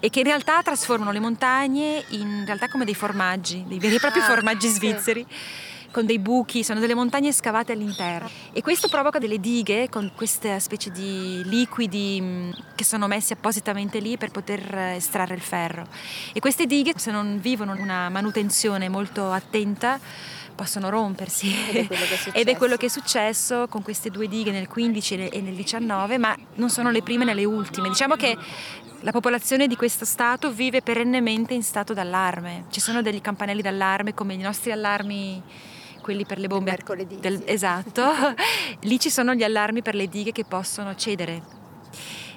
e 0.00 0.10
che 0.10 0.20
in 0.20 0.26
realtà 0.26 0.62
trasformano 0.62 1.12
le 1.12 1.20
montagne 1.20 2.04
in 2.10 2.44
realtà 2.44 2.68
come 2.68 2.84
dei 2.84 2.94
formaggi, 2.94 3.64
dei 3.66 3.78
veri 3.78 3.96
e 3.96 4.00
propri 4.00 4.20
ah, 4.20 4.24
formaggi 4.24 4.68
svizzeri. 4.68 5.26
Sì 5.28 5.64
con 5.96 6.04
dei 6.04 6.18
buchi, 6.18 6.62
sono 6.62 6.78
delle 6.78 6.94
montagne 6.94 7.32
scavate 7.32 7.72
all'interno 7.72 8.28
e 8.52 8.60
questo 8.60 8.86
provoca 8.86 9.18
delle 9.18 9.40
dighe 9.40 9.88
con 9.88 10.12
queste 10.14 10.60
specie 10.60 10.90
di 10.90 11.40
liquidi 11.46 12.18
mm, 12.20 12.50
che 12.74 12.84
sono 12.84 13.06
messi 13.06 13.32
appositamente 13.32 13.98
lì 13.98 14.18
per 14.18 14.30
poter 14.30 14.76
estrarre 14.76 15.34
il 15.34 15.40
ferro. 15.40 15.86
E 16.34 16.40
queste 16.40 16.66
dighe, 16.66 16.92
se 16.96 17.10
non 17.10 17.38
vivono 17.40 17.74
una 17.78 18.10
manutenzione 18.10 18.90
molto 18.90 19.32
attenta, 19.32 19.98
possono 20.56 20.88
rompersi. 20.88 21.54
Ed 21.70 21.88
è, 21.88 22.30
Ed 22.32 22.48
è 22.48 22.56
quello 22.56 22.76
che 22.76 22.86
è 22.86 22.88
successo 22.88 23.68
con 23.68 23.82
queste 23.82 24.10
due 24.10 24.26
dighe 24.26 24.50
nel 24.50 24.66
15 24.66 25.28
e 25.28 25.40
nel 25.40 25.54
19, 25.54 26.18
ma 26.18 26.36
non 26.54 26.70
sono 26.70 26.90
le 26.90 27.02
prime 27.02 27.24
né 27.24 27.34
le 27.34 27.44
ultime. 27.44 27.88
Diciamo 27.88 28.16
che 28.16 28.36
la 29.00 29.12
popolazione 29.12 29.68
di 29.68 29.76
questo 29.76 30.04
stato 30.04 30.50
vive 30.50 30.82
perennemente 30.82 31.54
in 31.54 31.62
stato 31.62 31.94
d'allarme. 31.94 32.64
Ci 32.70 32.80
sono 32.80 33.02
degli 33.02 33.20
campanelli 33.20 33.62
d'allarme 33.62 34.14
come 34.14 34.34
i 34.34 34.38
nostri 34.38 34.72
allarmi 34.72 35.42
quelli 36.00 36.24
per 36.24 36.38
le 36.38 36.46
bombe. 36.46 36.70
Mercoledì. 36.70 37.18
Del, 37.20 37.42
esatto. 37.44 38.04
Lì 38.82 38.98
ci 38.98 39.10
sono 39.10 39.34
gli 39.34 39.44
allarmi 39.44 39.82
per 39.82 39.94
le 39.94 40.08
dighe 40.08 40.32
che 40.32 40.44
possono 40.44 40.94
cedere 40.94 41.55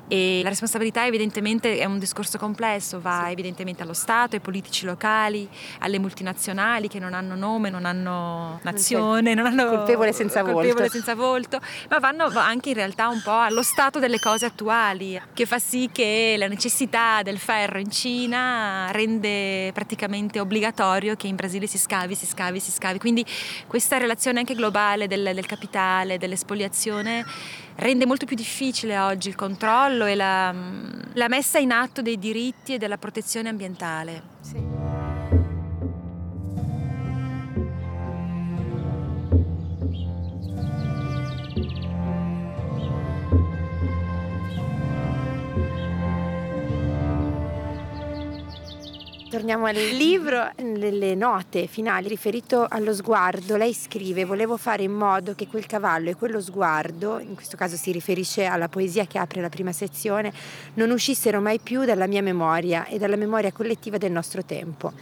e 0.10 0.42
la 0.42 0.50
responsabilità 0.50 1.06
evidentemente 1.06 1.78
è 1.78 1.86
un 1.86 2.00
discorso 2.00 2.40
complesso, 2.40 3.00
va 3.00 3.26
sì. 3.26 3.32
evidentemente 3.32 3.84
allo 3.84 3.94
Stato, 3.94 4.36
ai 4.36 4.42
politici 4.42 4.86
locali, 4.86 5.48
alle 5.80 6.00
multinazionali 6.00 6.88
che 6.88 6.98
non 6.98 7.14
hanno 7.14 7.36
nome, 7.36 7.70
non 7.70 7.86
hanno 7.86 8.60
nazione, 8.64 9.36
non 9.36 9.46
hanno 9.46 9.68
colpevole 9.68 10.12
senza, 10.12 10.42
colpevole 10.42 10.74
volto. 10.74 10.92
senza 10.92 11.14
volto, 11.14 11.60
ma 11.90 12.00
vanno 12.00 12.28
anche 12.34 12.70
in 12.70 12.76
realtà 12.76 13.08
un 13.08 13.22
po' 13.22 13.38
allo 13.38 13.62
stato 13.62 14.00
delle 14.00 14.20
cose 14.20 14.48
attuali, 14.48 15.22
che 15.32 15.46
fa 15.46 15.60
sì 15.60 15.90
che 15.92 16.34
la 16.40 16.48
necessità 16.48 17.22
del 17.22 17.38
ferro 17.38 17.78
in 17.78 17.92
Cina 17.92 18.90
rende 18.90 19.72
praticamente 19.74 20.40
obbligatorio 20.40 21.16
che 21.16 21.28
in 21.28 21.36
Brasile 21.36 21.68
si 21.68 21.78
scavi, 21.78 22.16
si 22.16 22.26
scavi, 22.26 22.60
si 22.60 22.72
scavi. 22.72 22.98
Quindi 22.98 23.24
questa 23.68 23.98
relazione 23.98 24.40
anche 24.40 24.56
globale 24.56 25.06
del, 25.06 25.34
del 25.36 25.46
capitale, 25.46 26.18
dell'espoliazione 26.18 27.26
rende 27.80 28.06
molto 28.06 28.26
più 28.26 28.36
difficile 28.36 28.98
oggi 28.98 29.30
il 29.30 29.36
controllo 29.36 30.06
e 30.06 30.16
la, 30.16 30.54
la 31.14 31.28
messa 31.28 31.60
in 31.60 31.72
atto 31.72 32.02
dei 32.02 32.18
diritti 32.18 32.74
e 32.74 32.78
della 32.78 32.98
protezione 32.98 33.50
ambientale. 33.50 34.22
Sì. 34.42 34.58
Torniamo 49.30 49.68
al 49.68 49.76
libro, 49.76 50.50
nelle 50.64 51.14
note 51.14 51.68
finali 51.68 52.08
riferito 52.08 52.66
allo 52.68 52.96
sguardo, 52.96 53.58
lei 53.58 53.76
scrive 53.76 54.26
volevo 54.26 54.58
fare 54.58 54.82
in 54.82 54.92
modo 54.92 55.36
che 55.36 55.46
quel 55.46 55.68
cavallo 55.68 56.10
e 56.10 56.16
quello 56.16 56.42
sguardo, 56.42 57.20
in 57.20 57.36
questo 57.36 57.56
caso 57.56 57.76
si 57.76 57.92
riferisce 57.92 58.46
alla 58.46 58.70
poesia 58.70 59.06
che 59.06 59.20
apre 59.20 59.40
la 59.40 59.50
prima 59.50 59.72
sezione, 59.72 60.34
non 60.74 60.90
uscissero 60.90 61.42
mai 61.42 61.60
più 61.60 61.86
dalla 61.86 62.08
mia 62.08 62.24
memoria 62.24 62.88
e 62.88 62.98
dalla 62.98 63.18
memoria 63.18 63.52
collettiva 63.52 64.00
del 64.00 64.12
nostro 64.12 64.44
tempo. 64.44 64.94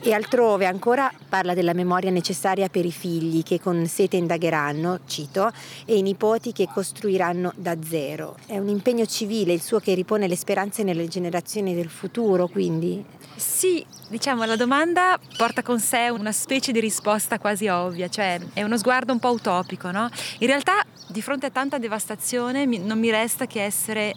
E 0.00 0.12
altrove 0.12 0.66
ancora 0.66 1.12
parla 1.28 1.54
della 1.54 1.72
memoria 1.72 2.10
necessaria 2.10 2.68
per 2.68 2.84
i 2.84 2.92
figli 2.92 3.42
che 3.44 3.60
con 3.60 3.86
sete 3.86 4.16
indagheranno, 4.16 5.00
cito, 5.06 5.52
e 5.84 5.96
i 5.96 6.02
nipoti 6.02 6.52
che 6.52 6.68
costruiranno 6.72 7.52
da 7.56 7.76
zero. 7.84 8.36
È 8.46 8.58
un 8.58 8.68
impegno 8.68 9.06
civile 9.06 9.52
il 9.52 9.62
suo 9.62 9.78
che 9.78 9.94
ripone 9.94 10.26
le 10.26 10.36
speranze 10.36 10.82
nelle 10.82 11.06
generazioni 11.06 11.74
del 11.74 11.88
futuro, 11.88 12.46
quindi 12.48 13.04
sì, 13.38 13.84
diciamo 14.08 14.44
la 14.44 14.56
domanda 14.56 15.18
porta 15.36 15.62
con 15.62 15.78
sé 15.78 16.08
una 16.10 16.32
specie 16.32 16.72
di 16.72 16.80
risposta 16.80 17.38
quasi 17.38 17.68
ovvia, 17.68 18.08
cioè 18.08 18.40
è 18.52 18.62
uno 18.62 18.76
sguardo 18.76 19.12
un 19.12 19.18
po' 19.18 19.30
utopico, 19.30 19.90
no? 19.90 20.08
In 20.38 20.46
realtà 20.46 20.84
di 21.08 21.22
fronte 21.22 21.46
a 21.46 21.50
tanta 21.50 21.78
devastazione 21.78 22.64
non 22.64 22.98
mi 22.98 23.10
resta 23.10 23.46
che 23.46 23.62
essere 23.62 24.12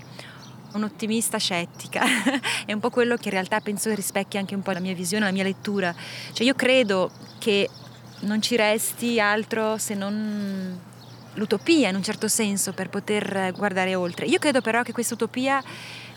un'ottimista 0.74 1.38
scettica, 1.38 2.02
è 2.66 2.74
un 2.74 2.80
po' 2.80 2.90
quello 2.90 3.16
che 3.16 3.26
in 3.26 3.32
realtà 3.32 3.60
penso 3.60 3.94
rispecchia 3.94 4.40
anche 4.40 4.56
un 4.56 4.62
po' 4.62 4.72
la 4.72 4.80
mia 4.80 4.94
visione, 4.94 5.26
la 5.26 5.32
mia 5.32 5.44
lettura. 5.44 5.94
Cioè 6.34 6.46
io 6.46 6.56
credo 6.56 7.12
che 7.40 7.70
non 8.22 8.42
ci 8.42 8.56
resti 8.56 9.20
altro 9.20 9.78
se 9.78 9.94
non 9.94 10.80
l'utopia 11.36 11.90
in 11.90 11.96
un 11.96 12.04
certo 12.04 12.28
senso 12.28 12.74
per 12.74 12.90
poter 12.90 13.52
guardare 13.56 13.96
oltre. 13.96 14.26
Io 14.26 14.40
credo 14.40 14.62
però 14.62 14.82
che 14.82 14.92
questa 14.92 15.14
utopia 15.14 15.62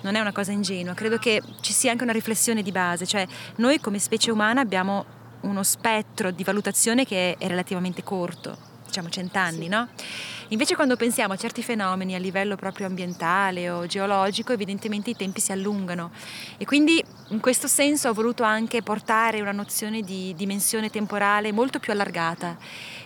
non 0.05 0.15
è 0.15 0.21
una 0.21 0.33
cosa 0.33 0.53
ingenua, 0.53 0.95
credo 0.95 1.17
che 1.19 1.43
ci 1.61 1.73
sia 1.73 1.91
anche 1.91 2.05
una 2.05 2.13
riflessione 2.13 2.63
di 2.63 2.71
base, 2.71 3.07
cioè 3.07 3.27
noi 3.57 3.81
come 3.81 3.99
specie 3.99 4.31
umana 4.31 4.61
abbiamo 4.61 5.05
uno 5.41 5.63
spettro 5.63 6.31
di 6.31 6.45
valutazione 6.45 7.05
che 7.05 7.37
è 7.39 7.47
relativamente 7.49 8.03
corto, 8.03 8.57
diciamo 8.87 9.09
cent'anni, 9.09 9.65
sì. 9.65 9.69
no? 9.69 9.89
Invece 10.49 10.75
quando 10.75 10.97
pensiamo 10.97 11.33
a 11.33 11.37
certi 11.37 11.63
fenomeni 11.63 12.15
a 12.15 12.19
livello 12.19 12.57
proprio 12.57 12.87
ambientale 12.87 13.71
o 13.71 13.87
geologico, 13.87 14.53
evidentemente 14.53 15.11
i 15.11 15.17
tempi 15.17 15.41
si 15.41 15.53
allungano 15.53 16.11
e 16.59 16.65
quindi 16.65 17.03
in 17.29 17.41
questo 17.41 17.67
senso 17.67 18.09
ho 18.11 18.13
voluto 18.13 18.43
anche 18.43 18.83
portare 18.83 19.41
una 19.41 19.53
nozione 19.53 20.03
di 20.03 20.35
dimensione 20.37 20.91
temporale 20.91 21.53
molto 21.53 21.79
più 21.79 21.93
allargata 21.93 22.57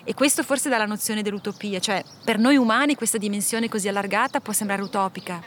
e 0.08 0.14
questo 0.14 0.42
forse 0.42 0.70
dalla 0.70 0.86
nozione 0.86 1.20
dell'utopia, 1.20 1.80
cioè 1.80 2.02
per 2.24 2.38
noi 2.38 2.56
umani 2.56 2.94
questa 2.94 3.18
dimensione 3.18 3.68
così 3.68 3.88
allargata 3.88 4.40
può 4.40 4.54
sembrare 4.54 4.80
utopica, 4.80 5.38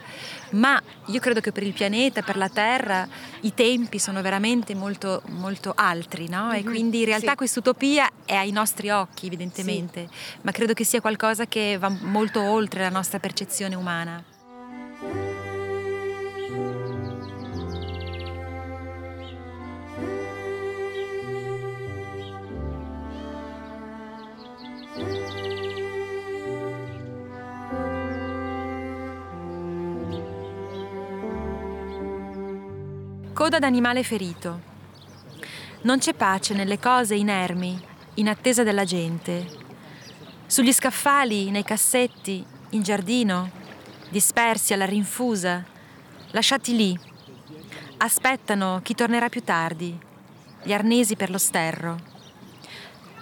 ma 0.50 0.80
io 1.06 1.18
credo 1.18 1.40
che 1.40 1.50
per 1.50 1.64
il 1.64 1.72
pianeta, 1.72 2.22
per 2.22 2.36
la 2.36 2.48
Terra, 2.48 3.08
i 3.40 3.54
tempi 3.54 3.98
sono 3.98 4.22
veramente 4.22 4.76
molto, 4.76 5.22
molto 5.30 5.72
altri, 5.74 6.28
no? 6.28 6.52
E 6.52 6.58
mm-hmm. 6.58 6.64
quindi 6.64 7.00
in 7.00 7.06
realtà 7.06 7.30
sì. 7.30 7.36
questa 7.36 7.58
utopia 7.58 8.08
è 8.24 8.36
ai 8.36 8.52
nostri 8.52 8.90
occhi, 8.90 9.26
evidentemente, 9.26 10.06
sì. 10.08 10.38
ma 10.42 10.52
credo 10.52 10.74
che 10.74 10.84
sia 10.84 11.00
qualcosa 11.00 11.46
che 11.46 11.76
va 11.82 11.92
molto 12.02 12.40
oltre 12.40 12.80
la 12.82 12.90
nostra 12.90 13.18
percezione 13.18 13.74
umana. 13.74 14.22
Coda 33.32 33.58
d'animale 33.58 34.04
ferito. 34.04 34.70
Non 35.82 35.98
c'è 35.98 36.14
pace 36.14 36.54
nelle 36.54 36.78
cose 36.78 37.16
inermi, 37.16 37.76
in 38.14 38.28
attesa 38.28 38.62
della 38.62 38.84
gente. 38.84 39.61
Sugli 40.52 40.70
scaffali, 40.74 41.50
nei 41.50 41.64
cassetti, 41.64 42.44
in 42.72 42.82
giardino, 42.82 43.50
dispersi 44.10 44.74
alla 44.74 44.84
rinfusa, 44.84 45.64
lasciati 46.32 46.76
lì. 46.76 46.98
Aspettano 47.96 48.80
chi 48.82 48.94
tornerà 48.94 49.30
più 49.30 49.42
tardi, 49.42 49.98
gli 50.62 50.74
arnesi 50.74 51.16
per 51.16 51.30
lo 51.30 51.38
sterro. 51.38 51.98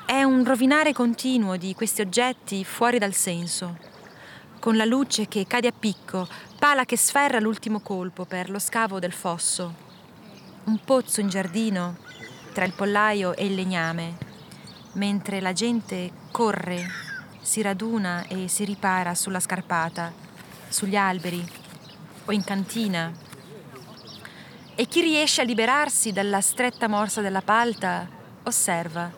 È 0.05 0.25
un 0.25 0.45
rovinare 0.45 0.93
continuo 0.93 1.55
di 1.57 1.73
questi 1.73 2.01
oggetti 2.01 2.65
fuori 2.65 2.99
dal 2.99 3.15
senso, 3.15 3.79
con 4.59 4.77
la 4.77 4.85
luce 4.85 5.29
che 5.29 5.47
cade 5.47 5.69
a 5.69 5.73
picco, 5.79 6.27
pala 6.59 6.85
che 6.85 6.97
sferra 6.97 7.39
l'ultimo 7.39 7.79
colpo 7.79 8.25
per 8.25 8.51
lo 8.51 8.59
scavo 8.59 8.99
del 8.99 9.13
fosso 9.13 9.87
un 10.65 10.81
pozzo 10.85 11.21
in 11.21 11.29
giardino 11.29 11.97
tra 12.53 12.65
il 12.65 12.73
pollaio 12.73 13.37
e 13.37 13.47
il 13.47 13.55
legname, 13.55 14.17
mentre 14.95 15.41
la 15.41 15.53
gente 15.53 16.11
corre, 16.33 17.10
si 17.41 17.63
raduna 17.63 18.27
e 18.27 18.49
si 18.49 18.65
ripara 18.65 19.15
sulla 19.15 19.41
scarpata, 19.41 20.13
sugli 20.69 20.97
alberi 20.97 21.45
o 22.25 22.33
in 22.33 22.45
cantina. 22.45 23.13
E 24.75 24.87
chi 24.87 25.01
riesce 25.01 25.41
a 25.41 25.45
liberarsi 25.45 26.13
dalla 26.13 26.41
stretta 26.41 26.89
morsa 26.89 27.21
della 27.21 27.43
palta 27.43 28.09
osserva 28.45 29.11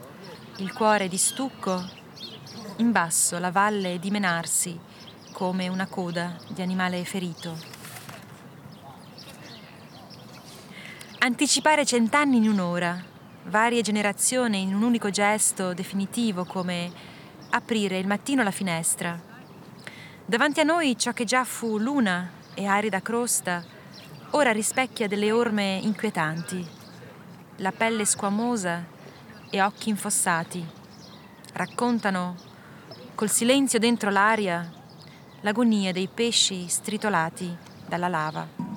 il 0.56 0.72
cuore 0.72 1.08
di 1.08 1.16
stucco 1.16 2.00
in 2.76 2.90
basso 2.90 3.38
la 3.38 3.50
valle 3.50 3.98
dimenarsi 3.98 4.78
come 5.32 5.68
una 5.68 5.86
coda 5.86 6.36
di 6.48 6.62
animale 6.62 7.04
ferito. 7.04 7.56
Anticipare 11.18 11.84
cent'anni 11.84 12.38
in 12.38 12.48
un'ora, 12.48 13.00
varie 13.44 13.82
generazioni 13.82 14.62
in 14.62 14.74
un 14.74 14.82
unico 14.82 15.10
gesto 15.10 15.72
definitivo 15.72 16.44
come 16.44 16.90
aprire 17.54 17.98
il 17.98 18.06
mattino 18.06 18.42
la 18.42 18.50
finestra. 18.50 19.18
Davanti 20.24 20.60
a 20.60 20.64
noi 20.64 20.96
ciò 20.96 21.12
che 21.12 21.24
già 21.24 21.44
fu 21.44 21.78
luna 21.78 22.30
e 22.54 22.64
arida 22.64 23.02
crosta, 23.02 23.62
ora 24.30 24.52
rispecchia 24.52 25.06
delle 25.06 25.30
orme 25.30 25.78
inquietanti, 25.82 26.66
la 27.56 27.72
pelle 27.72 28.06
squamosa 28.06 28.84
e 29.50 29.60
occhi 29.60 29.90
infossati. 29.90 30.66
Raccontano, 31.52 32.36
col 33.14 33.28
silenzio 33.28 33.78
dentro 33.78 34.08
l'aria, 34.08 34.70
l'agonia 35.42 35.92
dei 35.92 36.08
pesci 36.08 36.66
stritolati 36.68 37.54
dalla 37.86 38.08
lava. 38.08 38.71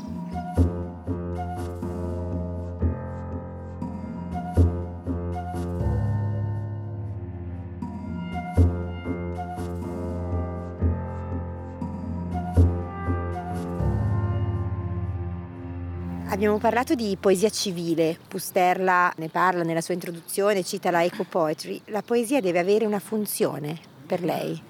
Abbiamo 16.35 16.57
parlato 16.57 16.95
di 16.95 17.15
poesia 17.17 17.49
civile, 17.49 18.19
Pusterla 18.27 19.13
ne 19.15 19.29
parla 19.29 19.63
nella 19.63 19.79
sua 19.79 19.93
introduzione, 19.93 20.65
cita 20.65 20.91
la 20.91 21.01
eco 21.01 21.23
poetry. 21.23 21.79
La 21.85 22.01
poesia 22.01 22.41
deve 22.41 22.59
avere 22.59 22.85
una 22.85 22.99
funzione 22.99 23.79
per 24.05 24.21
lei? 24.21 24.61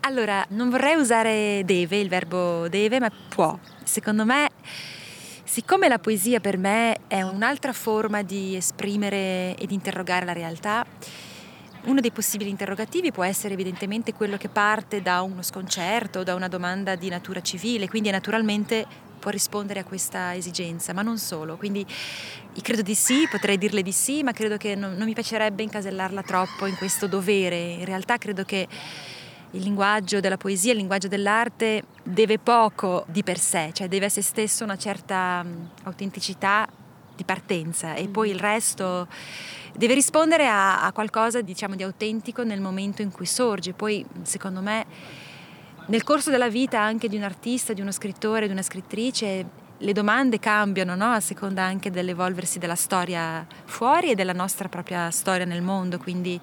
Allora, 0.00 0.44
non 0.50 0.68
vorrei 0.68 0.96
usare 0.96 1.62
deve, 1.64 2.00
il 2.00 2.10
verbo 2.10 2.68
deve, 2.68 3.00
ma 3.00 3.10
può. 3.30 3.58
Secondo 3.82 4.26
me, 4.26 4.50
siccome 5.42 5.88
la 5.88 5.98
poesia 5.98 6.38
per 6.38 6.58
me 6.58 6.98
è 7.06 7.22
un'altra 7.22 7.72
forma 7.72 8.20
di 8.20 8.54
esprimere 8.54 9.56
e 9.56 9.64
di 9.66 9.72
interrogare 9.72 10.26
la 10.26 10.34
realtà, 10.34 10.84
uno 11.84 12.00
dei 12.02 12.10
possibili 12.10 12.50
interrogativi 12.50 13.10
può 13.10 13.24
essere 13.24 13.54
evidentemente 13.54 14.12
quello 14.12 14.36
che 14.36 14.50
parte 14.50 15.00
da 15.00 15.22
uno 15.22 15.40
sconcerto, 15.40 16.24
da 16.24 16.34
una 16.34 16.48
domanda 16.48 16.94
di 16.94 17.08
natura 17.08 17.40
civile, 17.40 17.88
quindi 17.88 18.10
naturalmente 18.10 19.08
può 19.20 19.30
rispondere 19.30 19.78
a 19.80 19.84
questa 19.84 20.34
esigenza, 20.34 20.92
ma 20.92 21.02
non 21.02 21.18
solo. 21.18 21.56
Quindi 21.56 21.86
credo 22.60 22.82
di 22.82 22.96
sì, 22.96 23.28
potrei 23.30 23.58
dirle 23.58 23.82
di 23.82 23.92
sì, 23.92 24.24
ma 24.24 24.32
credo 24.32 24.56
che 24.56 24.74
non, 24.74 24.94
non 24.94 25.06
mi 25.06 25.14
piacerebbe 25.14 25.62
incasellarla 25.62 26.22
troppo 26.22 26.66
in 26.66 26.76
questo 26.76 27.06
dovere. 27.06 27.58
In 27.58 27.84
realtà 27.84 28.18
credo 28.18 28.44
che 28.44 28.66
il 29.52 29.62
linguaggio 29.62 30.20
della 30.20 30.36
poesia, 30.36 30.72
il 30.72 30.78
linguaggio 30.78 31.08
dell'arte 31.08 31.84
deve 32.02 32.38
poco 32.38 33.04
di 33.08 33.22
per 33.22 33.38
sé, 33.38 33.70
cioè 33.72 33.88
deve 33.88 34.06
a 34.06 34.08
se 34.08 34.22
stesso 34.22 34.64
una 34.64 34.76
certa 34.76 35.44
autenticità 35.84 36.68
di 37.14 37.24
partenza 37.24 37.94
e 37.94 38.08
poi 38.08 38.30
il 38.30 38.38
resto 38.38 39.06
deve 39.76 39.94
rispondere 39.94 40.46
a, 40.48 40.82
a 40.82 40.92
qualcosa 40.92 41.42
diciamo 41.42 41.74
di 41.74 41.82
autentico 41.82 42.42
nel 42.44 42.60
momento 42.60 43.02
in 43.02 43.10
cui 43.10 43.26
sorge. 43.26 43.72
Poi 43.72 44.04
secondo 44.22 44.60
me 44.60 44.86
nel 45.90 46.04
corso 46.04 46.30
della 46.30 46.48
vita 46.48 46.80
anche 46.80 47.08
di 47.08 47.16
un 47.16 47.24
artista, 47.24 47.72
di 47.72 47.80
uno 47.80 47.90
scrittore, 47.90 48.46
di 48.46 48.52
una 48.52 48.62
scrittrice, 48.62 49.44
le 49.76 49.92
domande 49.92 50.38
cambiano 50.38 50.94
no? 50.94 51.10
a 51.10 51.18
seconda 51.18 51.64
anche 51.64 51.90
dell'evolversi 51.90 52.60
della 52.60 52.76
storia 52.76 53.44
fuori 53.64 54.10
e 54.10 54.14
della 54.14 54.32
nostra 54.32 54.68
propria 54.68 55.10
storia 55.10 55.44
nel 55.44 55.62
mondo. 55.62 55.98
Quindi 55.98 56.40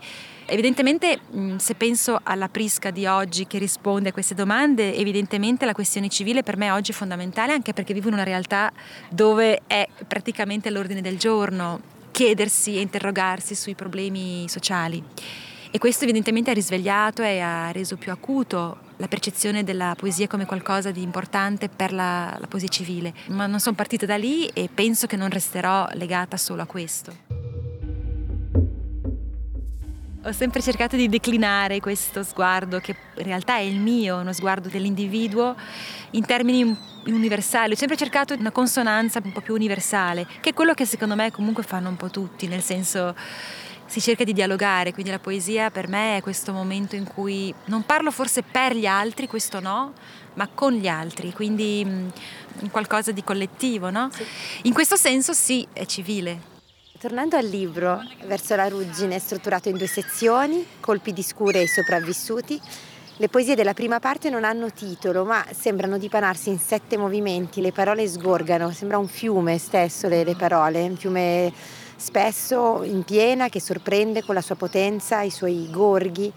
evidentemente 0.47 1.19
se 1.57 1.75
penso 1.75 2.19
alla 2.23 2.49
Prisca 2.49 2.91
di 2.91 3.05
oggi 3.05 3.47
che 3.47 3.57
risponde 3.57 4.09
a 4.09 4.11
queste 4.11 4.35
domande, 4.35 4.93
evidentemente 4.93 5.65
la 5.65 5.73
questione 5.73 6.09
civile 6.09 6.43
per 6.43 6.57
me 6.57 6.69
oggi 6.71 6.91
è 6.91 6.95
fondamentale 6.95 7.53
anche 7.53 7.71
perché 7.71 7.93
vivo 7.93 8.09
in 8.09 8.15
una 8.15 8.23
realtà 8.23 8.69
dove 9.09 9.61
è 9.65 9.87
praticamente 10.05 10.67
all'ordine 10.67 10.99
del 10.99 11.17
giorno 11.17 11.79
chiedersi 12.11 12.75
e 12.75 12.81
interrogarsi 12.81 13.55
sui 13.55 13.75
problemi 13.75 14.49
sociali. 14.49 15.01
E 15.71 15.77
questo 15.77 16.03
evidentemente 16.03 16.49
ha 16.49 16.53
risvegliato 16.53 17.21
e 17.21 17.39
ha 17.39 17.71
reso 17.71 17.95
più 17.95 18.11
acuto 18.11 18.87
la 18.97 19.07
percezione 19.07 19.63
della 19.63 19.95
poesia 19.97 20.27
come 20.27 20.45
qualcosa 20.45 20.91
di 20.91 21.01
importante 21.01 21.69
per 21.69 21.93
la, 21.93 22.35
la 22.39 22.47
poesia 22.47 22.69
civile. 22.69 23.13
Ma 23.27 23.45
non 23.47 23.59
sono 23.59 23.75
partita 23.75 24.05
da 24.05 24.17
lì 24.17 24.47
e 24.47 24.69
penso 24.73 25.07
che 25.07 25.15
non 25.15 25.29
resterò 25.29 25.87
legata 25.93 26.37
solo 26.37 26.61
a 26.61 26.65
questo. 26.65 27.45
Ho 30.23 30.31
sempre 30.33 30.61
cercato 30.61 30.97
di 30.97 31.07
declinare 31.07 31.79
questo 31.79 32.21
sguardo 32.21 32.79
che 32.79 32.93
in 33.15 33.23
realtà 33.23 33.57
è 33.57 33.61
il 33.61 33.79
mio, 33.79 34.17
uno 34.17 34.33
sguardo 34.33 34.67
dell'individuo 34.67 35.55
in 36.11 36.25
termini 36.25 36.77
universali. 37.05 37.73
Ho 37.73 37.77
sempre 37.77 37.95
cercato 37.95 38.33
una 38.33 38.51
consonanza 38.51 39.21
un 39.23 39.31
po' 39.31 39.39
più 39.39 39.53
universale, 39.53 40.27
che 40.41 40.49
è 40.49 40.53
quello 40.53 40.73
che 40.73 40.85
secondo 40.85 41.15
me 41.15 41.31
comunque 41.31 41.63
fanno 41.63 41.87
un 41.87 41.95
po' 41.95 42.09
tutti, 42.09 42.47
nel 42.47 42.61
senso 42.61 43.15
si 43.88 44.01
cerca 44.01 44.24
di 44.24 44.34
dialogare, 44.34 44.91
quindi 44.91 45.12
la 45.12 45.20
poesia 45.20 45.72
per 45.72 45.88
me 45.88 46.17
è 46.17 46.22
questo 46.22 46.51
momento 46.51 46.96
in 46.96 47.06
cui 47.06 47.53
non 47.65 47.86
parlo 47.86 48.12
forse 48.12 48.44
per 48.44 48.75
gli 48.75 48.86
altri, 48.86 49.27
questo 49.27 49.60
no, 49.60 49.94
ma 50.34 50.48
con 50.53 50.74
gli 50.74 50.88
altri, 50.88 51.32
quindi 51.32 51.84
mh, 51.84 52.70
qualcosa 52.70 53.12
di 53.12 53.24
collettivo, 53.24 53.89
no? 53.89 54.10
Sì. 54.12 54.25
In 54.63 54.74
questo 54.74 54.96
senso 54.96 55.34
sì, 55.34 55.65
è 55.74 55.86
civile. 55.86 56.56
Tornando 57.00 57.38
al 57.38 57.45
libro, 57.45 58.02
Verso 58.26 58.56
la 58.56 58.67
ruggine 58.67 59.15
è 59.15 59.19
strutturato 59.19 59.69
in 59.69 59.78
due 59.78 59.88
sezioni, 59.88 60.65
Colpi 60.80 61.13
di 61.13 61.21
scure 61.21 61.60
e 61.60 61.63
i 61.63 61.67
sopravvissuti. 61.67 62.60
Le 63.19 63.30
poesie 63.30 63.56
della 63.56 63.73
prima 63.73 64.00
parte 64.00 64.30
non 64.30 64.43
hanno 64.43 64.71
titolo, 64.71 65.23
ma 65.23 65.45
sembrano 65.52 65.97
dipanarsi 65.97 66.50
in 66.50 66.60
sette 66.60 66.97
movimenti, 66.97 67.62
le 67.62 67.71
parole 67.71 68.08
sgorgano, 68.08 68.71
sembra 68.71 68.97
un 68.97 69.08
fiume 69.08 69.58
stesso 69.58 70.08
le, 70.08 70.23
le 70.23 70.36
parole, 70.36 70.84
un 70.84 70.97
fiume 70.97 71.54
spesso 71.97 72.83
in 72.83 73.03
piena 73.03 73.49
che 73.49 73.60
sorprende 73.60 74.23
con 74.23 74.36
la 74.36 74.41
sua 74.41 74.55
potenza, 74.55 75.21
i 75.21 75.29
suoi 75.29 75.67
gorghi, 75.69 76.31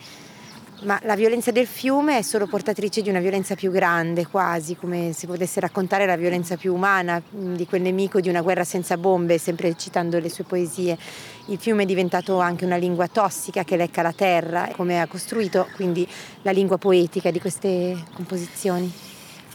ma 0.83 0.99
la 1.05 1.14
violenza 1.14 1.51
del 1.51 1.66
fiume 1.66 2.18
è 2.18 2.23
solo 2.23 2.46
portatrice 2.46 3.03
di 3.03 3.11
una 3.11 3.20
violenza 3.20 3.55
più 3.55 3.70
grande, 3.70 4.27
quasi 4.27 4.77
come 4.77 5.12
se 5.12 5.27
potesse 5.27 5.61
raccontare 5.61 6.07
la 6.07 6.16
violenza 6.16 6.57
più 6.57 6.75
umana 6.75 7.23
di 7.29 7.66
quel 7.66 7.83
nemico 7.83 8.20
di 8.20 8.31
una 8.31 8.40
guerra 8.40 8.64
senza 8.64 8.96
bombe, 8.96 9.37
sempre 9.37 9.77
citando 9.77 10.18
le 10.18 10.31
sue 10.31 10.44
poesie. 10.44 10.96
Il 11.46 11.59
fiume 11.59 11.83
è 11.83 11.87
diventato 11.87 12.38
anche 12.38 12.64
una 12.64 12.77
lingua 12.77 13.09
tossica 13.09 13.62
che 13.62 13.77
lecca 13.77 14.01
la 14.01 14.12
terra, 14.12 14.70
come 14.75 15.01
ha 15.01 15.07
costruito 15.07 15.68
quindi 15.75 16.09
la 16.42 16.51
lingua 16.51 16.79
poetica 16.79 17.31
di 17.31 17.40
queste 17.40 18.03
composizioni. 18.14 19.10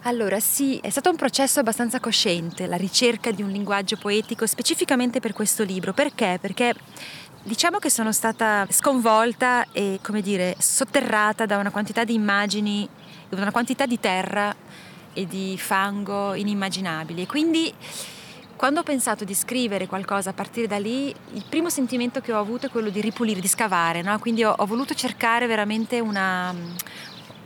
Allora 0.08 0.40
sì, 0.40 0.78
è 0.84 0.92
stato 0.92 1.10
un 1.10 1.16
processo 1.16 1.60
abbastanza 1.60 2.00
cosciente, 2.00 2.68
la 2.68 2.76
ricerca 2.76 3.32
di 3.32 3.42
un 3.42 3.50
linguaggio 3.50 3.98
poetico 3.98 4.46
specificamente 4.46 5.20
per 5.20 5.34
questo 5.34 5.64
libro. 5.64 5.94
Perché? 5.94 6.38
Perché 6.40 6.76
diciamo 7.42 7.80
che 7.80 7.90
sono 7.90 8.12
stata 8.12 8.68
sconvolta 8.70 9.66
e, 9.72 9.98
come 10.04 10.22
dire, 10.22 10.56
sotterrata 10.60 11.48
da 11.48 11.58
una 11.58 11.72
quantità 11.72 12.04
di 12.04 12.14
immagini, 12.14 12.88
da 13.30 13.42
una 13.42 13.50
quantità 13.50 13.88
di 13.88 14.00
terra 14.00 14.56
e 15.12 15.26
di 15.26 15.58
fango 15.58 16.36
inimmaginabili. 16.36 17.24
E 17.24 17.26
quindi 17.26 17.74
quando 18.56 18.82
ho 18.82 18.84
pensato 18.84 19.24
di 19.24 19.34
scrivere 19.34 19.88
qualcosa 19.88 20.30
a 20.30 20.34
partire 20.34 20.68
da 20.68 20.78
lì, 20.78 21.08
il 21.34 21.46
primo 21.50 21.72
sentimento 21.72 22.22
che 22.22 22.32
ho 22.32 22.40
avuto 22.40 22.68
è 22.68 22.70
quello 22.70 22.90
di 22.90 23.02
ripulire, 23.02 23.42
di 23.42 23.48
scavare, 23.48 24.04
no? 24.04 24.20
quindi 24.20 24.44
ho, 24.44 24.54
ho 24.56 24.66
voluto 24.68 24.94
cercare 24.94 25.48
veramente 25.48 26.00
una, 26.00 26.54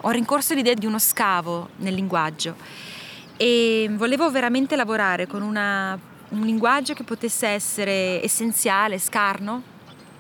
ho 0.02 0.10
rincorso 0.10 0.54
l'idea 0.54 0.74
di 0.74 0.86
uno 0.86 1.00
scavo 1.00 1.70
nel 1.78 1.94
linguaggio 1.94 2.56
e 3.36 3.90
volevo 3.92 4.30
veramente 4.30 4.76
lavorare 4.76 5.28
con 5.28 5.42
una, 5.42 5.98
un 6.30 6.42
linguaggio 6.42 6.94
che 6.94 7.04
potesse 7.04 7.48
essere 7.48 8.24
essenziale, 8.24 9.00
scarno, 9.00 9.64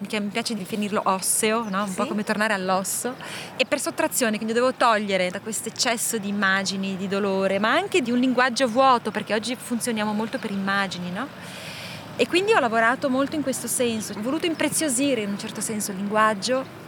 che 0.07 0.19
mi 0.19 0.29
piace 0.29 0.55
definirlo 0.55 1.01
osseo, 1.05 1.67
no? 1.69 1.83
un 1.83 1.89
sì. 1.89 1.95
po' 1.95 2.07
come 2.07 2.23
tornare 2.23 2.53
all'osso, 2.53 3.15
e 3.57 3.65
per 3.65 3.79
sottrazione, 3.79 4.37
quindi 4.37 4.53
dovevo 4.53 4.73
togliere 4.73 5.29
da 5.29 5.41
questo 5.41 5.67
eccesso 5.67 6.17
di 6.17 6.29
immagini, 6.29 6.95
di 6.95 7.07
dolore, 7.07 7.59
ma 7.59 7.71
anche 7.71 8.01
di 8.01 8.11
un 8.11 8.19
linguaggio 8.19 8.67
vuoto, 8.67 9.11
perché 9.11 9.33
oggi 9.33 9.55
funzioniamo 9.55 10.13
molto 10.13 10.37
per 10.37 10.51
immagini, 10.51 11.11
no? 11.11 11.27
E 12.15 12.27
quindi 12.27 12.53
ho 12.53 12.59
lavorato 12.59 13.09
molto 13.09 13.35
in 13.35 13.43
questo 13.43 13.67
senso, 13.67 14.13
ho 14.13 14.21
voluto 14.21 14.45
impreziosire 14.45 15.21
in 15.21 15.29
un 15.29 15.39
certo 15.39 15.61
senso 15.61 15.91
il 15.91 15.97
linguaggio 15.97 16.87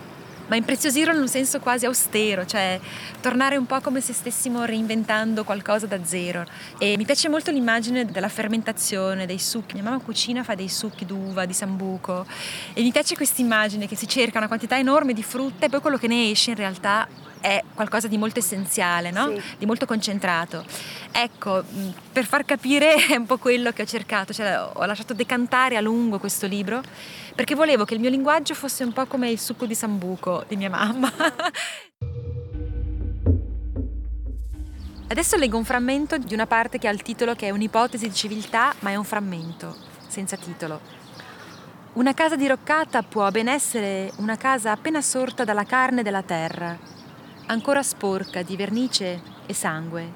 ma 0.51 0.57
impreziosirlo 0.57 1.13
in 1.13 1.21
un 1.21 1.29
senso 1.29 1.61
quasi 1.61 1.85
austero, 1.85 2.45
cioè 2.45 2.77
tornare 3.21 3.55
un 3.55 3.65
po' 3.65 3.79
come 3.79 4.01
se 4.01 4.11
stessimo 4.11 4.65
reinventando 4.65 5.45
qualcosa 5.45 5.85
da 5.85 6.03
zero. 6.03 6.43
E 6.77 6.95
mi 6.97 7.05
piace 7.05 7.29
molto 7.29 7.51
l'immagine 7.51 8.03
della 8.03 8.27
fermentazione, 8.27 9.25
dei 9.25 9.39
succhi. 9.39 9.75
Mia 9.75 9.83
mamma 9.83 10.01
cucina, 10.01 10.43
fa 10.43 10.53
dei 10.53 10.67
succhi 10.67 11.05
d'uva, 11.05 11.45
di 11.45 11.53
sambuco 11.53 12.25
e 12.73 12.81
mi 12.81 12.91
piace 12.91 13.15
questa 13.15 13.39
immagine 13.39 13.87
che 13.87 13.95
si 13.95 14.09
cerca 14.09 14.39
una 14.39 14.47
quantità 14.47 14.77
enorme 14.77 15.13
di 15.13 15.23
frutta 15.23 15.67
e 15.67 15.69
poi 15.69 15.79
quello 15.79 15.97
che 15.97 16.07
ne 16.07 16.31
esce 16.31 16.49
in 16.49 16.57
realtà 16.57 17.07
è 17.39 17.63
qualcosa 17.73 18.07
di 18.07 18.17
molto 18.17 18.39
essenziale, 18.39 19.09
no? 19.09 19.33
sì. 19.33 19.41
di 19.57 19.65
molto 19.65 19.85
concentrato. 19.85 20.65
Ecco, 21.11 21.63
per 22.11 22.25
far 22.25 22.43
capire 22.43 22.93
è 23.07 23.15
un 23.15 23.25
po' 23.25 23.37
quello 23.37 23.71
che 23.71 23.83
ho 23.83 23.85
cercato, 23.85 24.33
cioè, 24.33 24.59
ho 24.73 24.85
lasciato 24.85 25.13
decantare 25.13 25.77
a 25.77 25.81
lungo 25.81 26.19
questo 26.19 26.45
libro 26.45 26.81
perché 27.41 27.55
volevo 27.55 27.85
che 27.85 27.95
il 27.95 27.99
mio 27.99 28.11
linguaggio 28.11 28.53
fosse 28.53 28.83
un 28.83 28.93
po' 28.93 29.07
come 29.07 29.31
il 29.31 29.39
succo 29.39 29.65
di 29.65 29.73
sambuco 29.73 30.43
di 30.47 30.55
mia 30.55 30.69
mamma. 30.69 31.11
Adesso 35.09 35.37
leggo 35.37 35.57
un 35.57 35.65
frammento 35.65 36.19
di 36.19 36.35
una 36.35 36.45
parte 36.45 36.77
che 36.77 36.87
ha 36.87 36.91
il 36.91 37.01
titolo 37.01 37.33
che 37.33 37.47
è 37.47 37.49
un'ipotesi 37.49 38.07
di 38.07 38.13
civiltà, 38.13 38.75
ma 38.81 38.91
è 38.91 38.95
un 38.95 39.03
frammento, 39.03 39.75
senza 40.05 40.37
titolo. 40.37 40.79
Una 41.93 42.13
casa 42.13 42.35
diroccata 42.35 43.01
può 43.01 43.27
ben 43.31 43.47
essere 43.47 44.11
una 44.17 44.37
casa 44.37 44.69
appena 44.69 45.01
sorta 45.01 45.43
dalla 45.43 45.63
carne 45.63 46.03
della 46.03 46.21
terra, 46.21 46.77
ancora 47.47 47.81
sporca 47.81 48.43
di 48.43 48.55
vernice 48.55 49.19
e 49.47 49.53
sangue. 49.55 50.13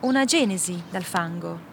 Una 0.00 0.24
genesi 0.24 0.82
dal 0.90 1.04
fango. 1.04 1.70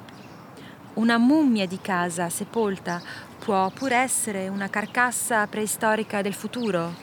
Una 0.93 1.17
mummia 1.17 1.65
di 1.65 1.79
casa 1.82 2.29
sepolta 2.29 3.01
può 3.49 3.71
pur 3.71 3.91
essere 3.91 4.47
una 4.47 4.69
carcassa 4.69 5.47
preistorica 5.47 6.21
del 6.21 6.35
futuro, 6.35 6.93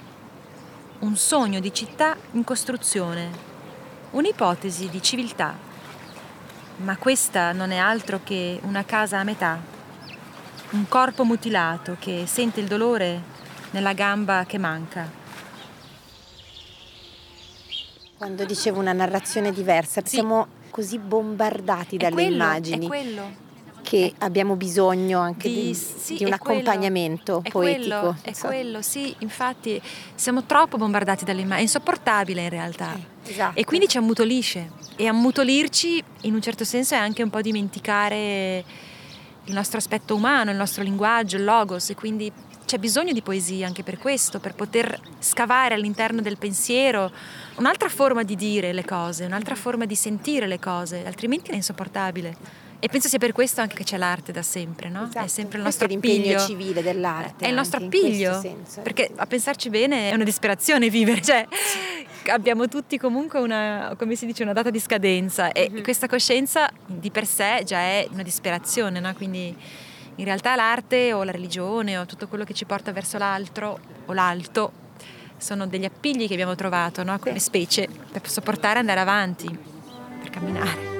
un 1.00 1.16
sogno 1.16 1.58
di 1.58 1.74
città 1.74 2.16
in 2.34 2.44
costruzione, 2.44 3.30
un'ipotesi 4.12 4.88
di 4.88 5.02
civiltà. 5.02 5.56
Ma 6.76 6.96
questa 6.98 7.50
non 7.50 7.72
è 7.72 7.78
altro 7.78 8.20
che 8.22 8.60
una 8.62 8.84
casa 8.84 9.18
a 9.18 9.24
metà, 9.24 9.60
un 10.70 10.86
corpo 10.86 11.24
mutilato 11.24 11.96
che 11.98 12.26
sente 12.28 12.60
il 12.60 12.68
dolore 12.68 13.20
nella 13.72 13.92
gamba 13.92 14.44
che 14.46 14.58
manca. 14.58 15.10
Quando 18.16 18.44
dicevo 18.44 18.78
una 18.78 18.92
narrazione 18.92 19.50
diversa, 19.50 20.00
sì. 20.04 20.14
siamo 20.14 20.46
così 20.70 21.00
bombardati 21.00 21.96
dalle 21.96 22.12
quello, 22.12 22.34
immagini. 22.34 22.84
È 22.84 22.88
quello 22.88 23.44
che 23.86 24.14
abbiamo 24.18 24.56
bisogno 24.56 25.20
anche 25.20 25.48
di, 25.48 25.66
di, 25.66 25.74
sì, 25.74 26.16
di 26.16 26.24
un 26.24 26.32
accompagnamento 26.32 27.40
quello, 27.48 27.50
poetico. 27.52 27.84
È 27.84 28.00
quello, 28.00 28.16
è 28.22 28.32
so. 28.32 28.46
quello, 28.48 28.82
sì, 28.82 29.14
infatti 29.20 29.80
siamo 30.16 30.42
troppo 30.42 30.76
bombardati 30.76 31.24
dalle 31.24 31.42
immagini, 31.42 31.60
è 31.60 31.62
insopportabile 31.62 32.42
in 32.42 32.48
realtà. 32.48 32.94
Eh, 32.96 33.30
esatto. 33.30 33.56
E 33.56 33.64
quindi 33.64 33.86
ci 33.86 33.96
ammutolisce. 33.96 34.72
E 34.96 35.06
ammutolirci 35.06 36.02
in 36.22 36.34
un 36.34 36.42
certo 36.42 36.64
senso 36.64 36.94
è 36.94 36.98
anche 36.98 37.22
un 37.22 37.30
po' 37.30 37.40
dimenticare 37.40 38.64
il 39.44 39.54
nostro 39.54 39.78
aspetto 39.78 40.16
umano, 40.16 40.50
il 40.50 40.56
nostro 40.56 40.82
linguaggio, 40.82 41.36
il 41.36 41.44
logos, 41.44 41.88
e 41.90 41.94
quindi 41.94 42.32
c'è 42.64 42.78
bisogno 42.78 43.12
di 43.12 43.22
poesia 43.22 43.68
anche 43.68 43.84
per 43.84 43.98
questo, 43.98 44.40
per 44.40 44.56
poter 44.56 45.00
scavare 45.20 45.74
all'interno 45.74 46.20
del 46.22 46.38
pensiero 46.38 47.12
un'altra 47.58 47.88
forma 47.88 48.24
di 48.24 48.34
dire 48.34 48.72
le 48.72 48.84
cose, 48.84 49.26
un'altra 49.26 49.54
forma 49.54 49.84
di 49.84 49.94
sentire 49.94 50.48
le 50.48 50.58
cose, 50.58 51.04
altrimenti 51.06 51.52
è 51.52 51.54
insopportabile. 51.54 52.64
E 52.78 52.88
penso 52.88 53.08
sia 53.08 53.18
per 53.18 53.32
questo 53.32 53.60
anche 53.60 53.74
che 53.74 53.84
c'è 53.84 53.96
l'arte 53.96 54.32
da 54.32 54.42
sempre, 54.42 54.88
no? 54.88 55.04
Esatto. 55.04 55.24
È 55.24 55.28
sempre 55.28 55.58
il 55.58 55.64
nostro 55.64 55.86
appiglio 55.86 56.38
civile 56.40 56.82
dell'arte. 56.82 57.46
È 57.46 57.48
il 57.48 57.54
nostro 57.54 57.84
appiglio. 57.84 58.40
Perché 58.82 59.10
a 59.14 59.26
pensarci 59.26 59.70
bene 59.70 60.10
è 60.10 60.14
una 60.14 60.24
disperazione 60.24 60.90
vivere, 60.90 61.22
cioè 61.22 61.46
abbiamo 62.30 62.68
tutti 62.68 62.98
comunque 62.98 63.40
una, 63.40 63.94
come 63.98 64.14
si 64.14 64.26
dice, 64.26 64.42
una 64.42 64.52
data 64.52 64.70
di 64.70 64.80
scadenza 64.80 65.52
e 65.52 65.70
mm-hmm. 65.70 65.82
questa 65.82 66.06
coscienza 66.06 66.70
di 66.84 67.10
per 67.10 67.26
sé 67.26 67.62
già 67.64 67.78
è 67.78 68.06
una 68.10 68.22
disperazione, 68.22 69.00
no? 69.00 69.12
Quindi 69.14 69.56
in 70.16 70.24
realtà 70.24 70.54
l'arte 70.54 71.12
o 71.12 71.22
la 71.24 71.32
religione 71.32 71.98
o 71.98 72.06
tutto 72.06 72.28
quello 72.28 72.44
che 72.44 72.54
ci 72.54 72.64
porta 72.64 72.92
verso 72.92 73.18
l'altro 73.18 73.78
o 74.06 74.12
l'alto 74.12 74.84
sono 75.38 75.66
degli 75.66 75.84
appigli 75.84 76.26
che 76.26 76.32
abbiamo 76.32 76.54
trovato 76.54 77.02
no? 77.02 77.18
come 77.18 77.38
specie 77.38 77.88
per 78.10 78.28
sopportare 78.28 78.78
andare 78.78 79.00
avanti, 79.00 79.58
per 80.20 80.30
camminare. 80.30 80.95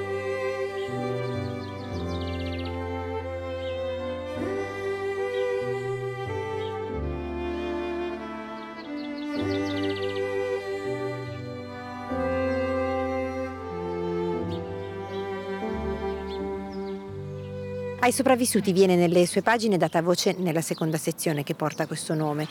Ai 18.06 18.12
sopravvissuti 18.12 18.72
viene 18.72 18.94
nelle 18.94 19.26
sue 19.26 19.42
pagine 19.42 19.78
data 19.78 20.00
voce 20.00 20.36
nella 20.38 20.60
seconda 20.60 20.96
sezione 20.96 21.42
che 21.42 21.56
porta 21.56 21.88
questo 21.88 22.14
nome. 22.14 22.46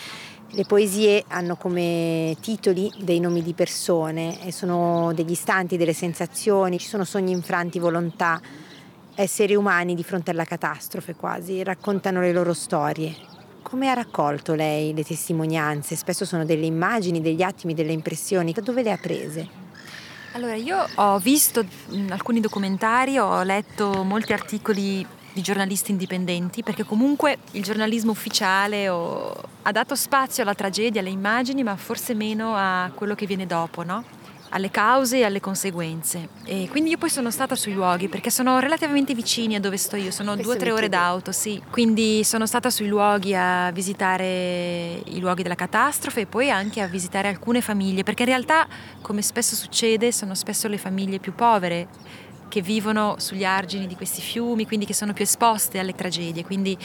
Le 0.49 0.65
poesie 0.65 1.23
hanno 1.29 1.55
come 1.55 2.35
titoli 2.41 2.91
dei 2.99 3.21
nomi 3.21 3.41
di 3.41 3.53
persone 3.53 4.45
e 4.45 4.51
sono 4.51 5.13
degli 5.13 5.31
istanti, 5.31 5.77
delle 5.77 5.93
sensazioni, 5.93 6.77
ci 6.77 6.89
sono 6.89 7.05
sogni 7.05 7.31
infranti, 7.31 7.79
volontà, 7.79 8.41
esseri 9.15 9.55
umani 9.55 9.95
di 9.95 10.03
fronte 10.03 10.31
alla 10.31 10.43
catastrofe 10.43 11.15
quasi, 11.15 11.63
raccontano 11.63 12.19
le 12.19 12.33
loro 12.33 12.53
storie. 12.53 13.15
Come 13.61 13.89
ha 13.89 13.93
raccolto 13.93 14.55
lei 14.55 14.93
le 14.93 15.05
testimonianze? 15.05 15.95
Spesso 15.95 16.25
sono 16.25 16.43
delle 16.43 16.65
immagini, 16.65 17.21
degli 17.21 17.41
attimi, 17.41 17.73
delle 17.73 17.93
impressioni. 17.93 18.51
Da 18.51 18.59
dove 18.59 18.83
le 18.83 18.91
ha 18.91 18.97
prese? 18.97 19.47
Allora, 20.33 20.55
io 20.55 20.85
ho 20.95 21.17
visto 21.19 21.65
alcuni 22.09 22.41
documentari, 22.41 23.17
ho 23.17 23.41
letto 23.43 24.03
molti 24.03 24.33
articoli 24.33 25.23
di 25.35 25.41
giornalisti 25.41 25.91
indipendenti, 25.91 26.63
perché 26.63 26.85
comunque 26.85 27.39
il 27.51 27.61
giornalismo 27.61 28.11
ufficiale 28.11 28.87
oh, 28.87 29.35
ha 29.63 29.71
dato 29.73 29.93
spazio 29.93 30.43
alla 30.43 30.55
tragedia, 30.55 31.01
alle 31.01 31.09
immagini, 31.09 31.61
ma 31.61 31.75
forse 31.75 32.13
meno 32.13 32.55
a 32.55 32.89
quello 32.95 33.15
che 33.15 33.25
viene 33.25 33.45
dopo, 33.45 33.83
no? 33.83 34.03
alle 34.49 34.71
cause 34.71 35.17
e 35.17 35.23
alle 35.25 35.41
conseguenze. 35.41 36.29
E 36.45 36.69
quindi 36.69 36.91
io 36.91 36.97
poi 36.97 37.09
sono 37.09 37.29
stata 37.29 37.55
sui 37.55 37.73
luoghi 37.73 38.07
perché 38.07 38.29
sono 38.29 38.59
relativamente 38.59 39.13
vicini 39.13 39.55
a 39.55 39.59
dove 39.59 39.75
sto 39.75 39.97
io, 39.97 40.11
sono 40.11 40.37
due 40.37 40.55
o 40.55 40.57
tre 40.57 40.71
ore 40.71 40.87
d'auto, 40.87 41.33
sì. 41.33 41.61
Quindi 41.69 42.23
sono 42.23 42.45
stata 42.45 42.69
sui 42.69 42.87
luoghi 42.87 43.35
a 43.35 43.69
visitare 43.71 45.01
i 45.03 45.19
luoghi 45.19 45.43
della 45.43 45.55
catastrofe 45.55 46.21
e 46.21 46.25
poi 46.25 46.49
anche 46.49 46.79
a 46.79 46.87
visitare 46.87 47.27
alcune 47.27 47.59
famiglie, 47.59 48.03
perché 48.03 48.23
in 48.23 48.29
realtà, 48.29 48.65
come 49.01 49.21
spesso 49.21 49.55
succede, 49.55 50.13
sono 50.13 50.33
spesso 50.35 50.69
le 50.69 50.77
famiglie 50.77 51.19
più 51.19 51.35
povere 51.35 51.87
che 52.47 52.61
vivono 52.61 53.15
sugli 53.17 53.43
argini 53.43 53.87
di 53.87 53.95
questi 53.95 54.21
fiumi, 54.21 54.65
quindi 54.65 54.85
che 54.85 54.93
sono 54.93 55.13
più 55.13 55.23
esposte 55.23 55.79
alle 55.79 55.93
tragedie. 55.93 56.43
Quindi 56.43 56.77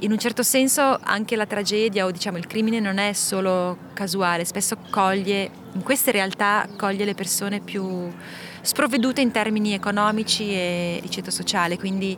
in 0.00 0.12
un 0.12 0.18
certo 0.18 0.42
senso 0.42 0.98
anche 1.02 1.36
la 1.36 1.46
tragedia 1.46 2.04
o 2.04 2.10
diciamo 2.10 2.36
il 2.36 2.46
crimine 2.46 2.80
non 2.80 2.98
è 2.98 3.12
solo 3.14 3.78
casuale, 3.94 4.44
spesso 4.44 4.76
coglie, 4.90 5.50
in 5.72 5.82
queste 5.82 6.10
realtà 6.10 6.68
coglie 6.76 7.04
le 7.04 7.14
persone 7.14 7.60
più 7.60 8.12
sprovvedute 8.60 9.22
in 9.22 9.30
termini 9.30 9.72
economici 9.72 10.50
e 10.50 10.98
di 11.00 11.10
ceto 11.10 11.30
sociale, 11.30 11.78
quindi 11.78 12.16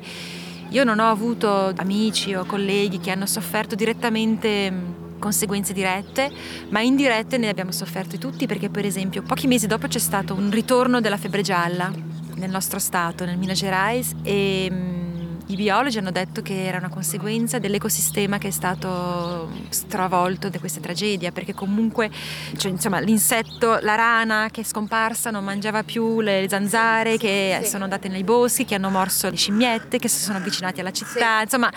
io 0.71 0.85
non 0.85 0.99
ho 0.99 1.09
avuto 1.09 1.73
amici 1.77 2.35
o 2.35 2.45
colleghi 2.45 2.99
che 2.99 3.11
hanno 3.13 3.27
sofferto 3.27 3.75
direttamente 3.75 4.97
conseguenze 5.19 5.73
dirette, 5.73 6.31
ma 6.71 6.81
indirette 6.81 7.39
ne 7.39 7.49
abbiamo 7.49 7.73
sofferto 7.73 8.19
tutti 8.19 8.47
perché 8.47 8.71
per 8.71 8.85
esempio 8.85 9.23
pochi 9.23 9.47
mesi 9.47 9.67
dopo 9.67 9.87
c'è 9.87 9.99
stato 9.99 10.35
un 10.35 10.51
ritorno 10.51 11.01
della 11.01 11.17
febbre 11.17 11.43
gialla 11.43 12.18
nel 12.39 12.51
nostro 12.51 12.79
stato, 12.79 13.25
nel 13.25 13.37
Minas 13.37 13.59
Gerais 13.59 14.15
e 14.23 14.69
mm, 14.71 15.09
i 15.51 15.57
biologi 15.57 15.97
hanno 15.97 16.11
detto 16.11 16.43
che 16.43 16.67
era 16.67 16.77
una 16.77 16.91
conseguenza 16.91 17.59
dell'ecosistema 17.59 18.37
che 18.37 18.49
è 18.49 18.51
stato 18.51 19.49
stravolto 19.71 20.51
da 20.51 20.59
questa 20.59 20.79
tragedia, 20.79 21.33
perché 21.33 21.55
comunque 21.55 22.11
cioè, 22.57 22.71
insomma, 22.71 23.01
l'insetto, 23.01 23.79
la 23.81 23.95
rana 23.95 24.49
che 24.51 24.61
è 24.61 24.65
scomparsa 24.65 25.31
non 25.31 25.45
mangiava 25.45 25.85
più 25.85 26.21
le 26.21 26.47
zanzare 26.51 27.17
che 27.17 27.63
sono 27.65 27.85
andate 27.85 28.09
nei 28.09 28.25
boschi, 28.25 28.67
che 28.67 28.75
hanno 28.75 28.91
morso 28.91 29.31
le 29.31 29.37
scimmiette, 29.37 29.99
che 29.99 30.09
si 30.09 30.21
sono 30.21 30.37
avvicinati 30.37 30.81
alla 30.81 30.93
città, 30.93 31.41
insomma 31.43 31.73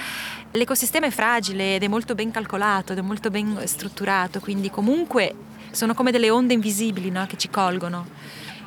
l'ecosistema 0.52 1.06
è 1.06 1.12
fragile 1.12 1.76
ed 1.76 1.84
è 1.84 1.88
molto 1.88 2.14
ben 2.14 2.30
calcolato 2.30 2.92
ed 2.92 2.98
è 2.98 3.02
molto 3.02 3.30
ben 3.30 3.58
strutturato, 3.66 4.42
quindi 4.42 4.70
comunque 4.70 5.34
sono 5.72 5.94
come 5.94 6.12
delle 6.12 6.30
onde 6.30 6.54
invisibili 6.54 7.10
no? 7.10 7.26
che 7.26 7.38
ci 7.38 7.50
colgono. 7.50 8.06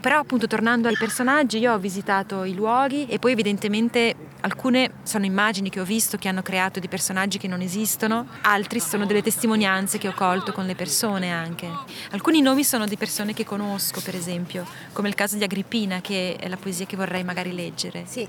Però 0.04 0.18
appunto 0.18 0.46
tornando 0.46 0.88
ai 0.88 0.98
personaggi, 0.98 1.56
io 1.56 1.72
ho 1.72 1.78
visitato 1.78 2.44
i 2.44 2.52
luoghi 2.52 3.06
e 3.06 3.18
poi 3.18 3.32
evidentemente 3.32 4.14
alcune 4.42 4.96
sono 5.02 5.24
immagini 5.24 5.70
che 5.70 5.80
ho 5.80 5.84
visto 5.84 6.18
che 6.18 6.28
hanno 6.28 6.42
creato 6.42 6.78
di 6.78 6.88
personaggi 6.88 7.38
che 7.38 7.48
non 7.48 7.62
esistono, 7.62 8.26
altri 8.42 8.80
sono 8.80 9.06
delle 9.06 9.22
testimonianze 9.22 9.96
che 9.96 10.08
ho 10.08 10.12
colto 10.12 10.52
con 10.52 10.66
le 10.66 10.74
persone 10.74 11.32
anche. 11.32 11.70
Alcuni 12.10 12.42
nomi 12.42 12.64
sono 12.64 12.84
di 12.84 12.98
persone 12.98 13.32
che 13.32 13.46
conosco, 13.46 14.02
per 14.02 14.14
esempio, 14.14 14.66
come 14.92 15.08
il 15.08 15.14
caso 15.14 15.38
di 15.38 15.44
Agrippina, 15.44 16.02
che 16.02 16.36
è 16.38 16.48
la 16.48 16.58
poesia 16.58 16.84
che 16.84 16.96
vorrei 16.96 17.24
magari 17.24 17.54
leggere. 17.54 18.04
Sì. 18.04 18.28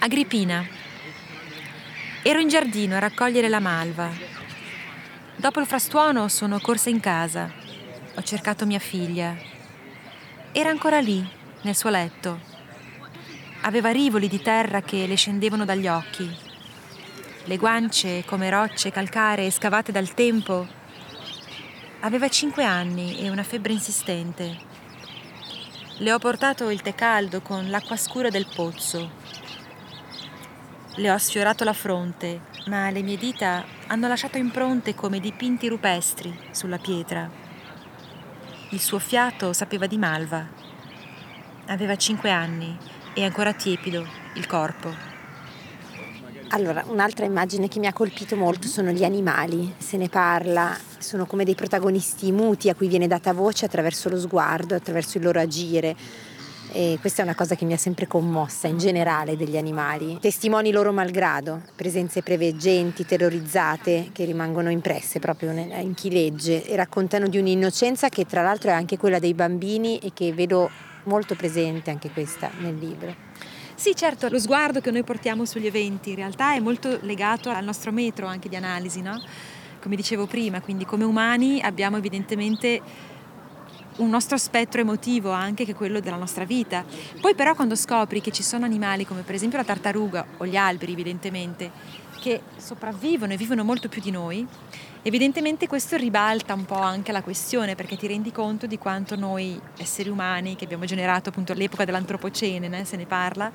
Agrippina. 0.00 0.66
Ero 2.22 2.40
in 2.40 2.48
giardino 2.48 2.96
a 2.96 2.98
raccogliere 2.98 3.48
la 3.48 3.60
malva. 3.60 4.10
Dopo 5.36 5.60
il 5.60 5.66
frastuono 5.66 6.26
sono 6.26 6.58
corsa 6.58 6.90
in 6.90 6.98
casa 6.98 7.60
ho 8.14 8.22
cercato 8.22 8.66
mia 8.66 8.78
figlia. 8.78 9.36
Era 10.52 10.70
ancora 10.70 10.98
lì, 10.98 11.26
nel 11.62 11.76
suo 11.76 11.90
letto. 11.90 12.40
Aveva 13.62 13.90
rivoli 13.90 14.28
di 14.28 14.40
terra 14.40 14.82
che 14.82 15.06
le 15.06 15.14
scendevano 15.14 15.64
dagli 15.64 15.86
occhi. 15.86 16.28
Le 17.44 17.56
guance 17.56 18.24
come 18.24 18.50
rocce 18.50 18.90
calcaree 18.90 19.50
scavate 19.50 19.92
dal 19.92 20.12
tempo. 20.14 20.66
Aveva 22.00 22.28
cinque 22.28 22.64
anni 22.64 23.18
e 23.18 23.30
una 23.30 23.42
febbre 23.42 23.72
insistente. 23.72 24.58
Le 25.98 26.12
ho 26.12 26.18
portato 26.18 26.70
il 26.70 26.82
tè 26.82 26.94
caldo 26.94 27.42
con 27.42 27.70
l'acqua 27.70 27.96
scura 27.96 28.30
del 28.30 28.46
pozzo. 28.54 29.10
Le 30.96 31.10
ho 31.10 31.18
sfiorato 31.18 31.62
la 31.62 31.72
fronte, 31.72 32.40
ma 32.66 32.90
le 32.90 33.02
mie 33.02 33.16
dita 33.16 33.64
hanno 33.86 34.08
lasciato 34.08 34.38
impronte 34.38 34.94
come 34.94 35.20
dipinti 35.20 35.68
rupestri 35.68 36.36
sulla 36.50 36.78
pietra. 36.78 37.49
Il 38.72 38.80
suo 38.80 39.00
fiato 39.00 39.52
sapeva 39.52 39.88
di 39.88 39.98
malva. 39.98 40.46
Aveva 41.66 41.96
cinque 41.96 42.30
anni 42.30 42.78
e 43.14 43.24
ancora 43.24 43.52
tiepido 43.52 44.06
il 44.34 44.46
corpo. 44.46 44.94
Allora, 46.50 46.84
un'altra 46.86 47.24
immagine 47.24 47.66
che 47.66 47.80
mi 47.80 47.88
ha 47.88 47.92
colpito 47.92 48.36
molto 48.36 48.68
sono 48.68 48.90
gli 48.92 49.02
animali. 49.02 49.74
Se 49.76 49.96
ne 49.96 50.08
parla, 50.08 50.78
sono 50.98 51.26
come 51.26 51.44
dei 51.44 51.56
protagonisti 51.56 52.30
muti 52.30 52.68
a 52.68 52.76
cui 52.76 52.86
viene 52.86 53.08
data 53.08 53.32
voce 53.32 53.64
attraverso 53.64 54.08
lo 54.08 54.20
sguardo, 54.20 54.76
attraverso 54.76 55.18
il 55.18 55.24
loro 55.24 55.40
agire 55.40 55.96
e 56.72 56.98
questa 57.00 57.22
è 57.22 57.24
una 57.24 57.34
cosa 57.34 57.54
che 57.54 57.64
mi 57.64 57.72
ha 57.72 57.76
sempre 57.76 58.06
commossa 58.06 58.66
in 58.66 58.78
generale 58.78 59.36
degli 59.36 59.56
animali. 59.56 60.18
Testimoni 60.20 60.70
loro 60.70 60.92
malgrado, 60.92 61.62
presenze 61.74 62.22
preveggenti, 62.22 63.04
terrorizzate, 63.04 64.10
che 64.12 64.24
rimangono 64.24 64.70
impresse 64.70 65.18
proprio 65.18 65.50
in 65.52 65.94
chi 65.94 66.10
legge 66.10 66.64
e 66.64 66.76
raccontano 66.76 67.28
di 67.28 67.38
un'innocenza 67.38 68.08
che 68.08 68.26
tra 68.26 68.42
l'altro 68.42 68.70
è 68.70 68.74
anche 68.74 68.96
quella 68.98 69.18
dei 69.18 69.34
bambini 69.34 69.98
e 69.98 70.12
che 70.12 70.32
vedo 70.32 70.70
molto 71.04 71.34
presente 71.34 71.90
anche 71.90 72.10
questa 72.10 72.50
nel 72.58 72.76
libro. 72.76 73.14
Sì, 73.74 73.94
certo, 73.94 74.28
lo 74.28 74.38
sguardo 74.38 74.80
che 74.80 74.90
noi 74.90 75.02
portiamo 75.04 75.46
sugli 75.46 75.66
eventi 75.66 76.10
in 76.10 76.16
realtà 76.16 76.54
è 76.54 76.60
molto 76.60 76.98
legato 77.02 77.48
al 77.48 77.64
nostro 77.64 77.92
metro 77.92 78.26
anche 78.26 78.48
di 78.48 78.56
analisi, 78.56 79.00
no? 79.00 79.18
Come 79.80 79.96
dicevo 79.96 80.26
prima, 80.26 80.60
quindi 80.60 80.84
come 80.84 81.04
umani 81.04 81.62
abbiamo 81.62 81.96
evidentemente 81.96 82.82
un 84.00 84.10
nostro 84.10 84.36
spettro 84.36 84.80
emotivo 84.80 85.30
anche 85.30 85.64
che 85.64 85.74
quello 85.74 86.00
della 86.00 86.16
nostra 86.16 86.44
vita. 86.44 86.84
Poi 87.20 87.34
però 87.34 87.54
quando 87.54 87.76
scopri 87.76 88.20
che 88.20 88.30
ci 88.30 88.42
sono 88.42 88.64
animali 88.64 89.06
come 89.06 89.22
per 89.22 89.34
esempio 89.34 89.58
la 89.58 89.64
tartaruga 89.64 90.26
o 90.38 90.46
gli 90.46 90.56
alberi 90.56 90.92
evidentemente 90.92 91.70
che 92.20 92.42
sopravvivono 92.56 93.32
e 93.32 93.36
vivono 93.36 93.64
molto 93.64 93.88
più 93.88 94.02
di 94.02 94.10
noi, 94.10 94.46
evidentemente 95.02 95.66
questo 95.66 95.96
ribalta 95.96 96.52
un 96.52 96.66
po' 96.66 96.78
anche 96.78 97.12
la 97.12 97.22
questione 97.22 97.74
perché 97.74 97.96
ti 97.96 98.06
rendi 98.06 98.30
conto 98.30 98.66
di 98.66 98.76
quanto 98.76 99.16
noi 99.16 99.58
esseri 99.78 100.10
umani 100.10 100.54
che 100.54 100.64
abbiamo 100.64 100.84
generato 100.84 101.30
appunto 101.30 101.52
all'epoca 101.52 101.86
dell'antropocene, 101.86 102.68
né, 102.68 102.84
se 102.84 102.96
ne 102.96 103.06
parla, 103.06 103.50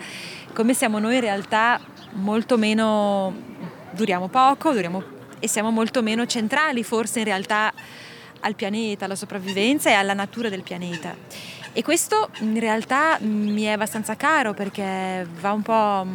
come 0.53 0.73
siamo 0.73 0.97
noi 0.97 1.15
in 1.15 1.21
realtà 1.21 1.79
molto 2.13 2.57
meno, 2.57 3.33
duriamo 3.91 4.29
poco, 4.29 4.73
duriamo 4.73 5.13
e 5.37 5.47
siamo 5.47 5.69
molto 5.69 6.01
meno 6.01 6.25
centrali 6.25 6.83
forse 6.83 7.19
in 7.19 7.25
realtà 7.25 7.71
al 8.45 8.55
pianeta, 8.55 9.05
alla 9.05 9.15
sopravvivenza 9.15 9.89
e 9.89 9.93
alla 9.93 10.13
natura 10.13 10.49
del 10.49 10.61
pianeta. 10.61 11.15
E 11.73 11.83
questo 11.83 12.29
in 12.39 12.57
realtà 12.59 13.17
mi 13.19 13.63
è 13.63 13.71
abbastanza 13.71 14.15
caro 14.15 14.53
perché 14.53 15.27
va 15.41 15.51
un 15.51 15.61
po' 15.61 16.05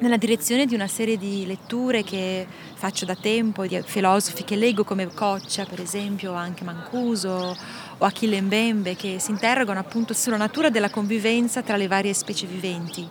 nella 0.00 0.16
direzione 0.16 0.66
di 0.66 0.74
una 0.74 0.86
serie 0.86 1.16
di 1.16 1.46
letture 1.46 2.02
che 2.02 2.46
faccio 2.74 3.04
da 3.04 3.14
tempo, 3.14 3.66
di 3.66 3.80
filosofi 3.84 4.44
che 4.44 4.56
leggo 4.56 4.84
come 4.84 5.06
Coccia 5.12 5.64
per 5.66 5.80
esempio, 5.80 6.32
anche 6.34 6.64
Mancuso 6.64 7.56
o 7.98 8.04
Achille 8.04 8.40
Mbembe, 8.40 8.96
che 8.96 9.18
si 9.18 9.30
interrogano 9.30 9.80
appunto 9.80 10.14
sulla 10.14 10.36
natura 10.36 10.70
della 10.70 10.90
convivenza 10.90 11.62
tra 11.62 11.76
le 11.76 11.86
varie 11.86 12.14
specie 12.14 12.46
viventi. 12.46 13.06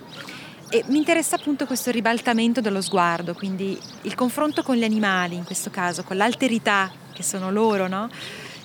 E 0.70 0.84
mi 0.88 0.98
interessa 0.98 1.36
appunto 1.38 1.66
questo 1.66 1.92
ribaltamento 1.92 2.60
dello 2.60 2.82
sguardo, 2.82 3.34
quindi 3.34 3.80
il 4.02 4.16
confronto 4.16 4.64
con 4.64 4.76
gli 4.76 4.84
animali, 4.84 5.36
in 5.36 5.46
questo 5.46 5.70
caso, 5.70 6.04
con 6.04 6.18
l'alterità 6.18 6.92
che 7.14 7.24
sono 7.24 7.50
loro, 7.52 7.88
no? 7.88 8.10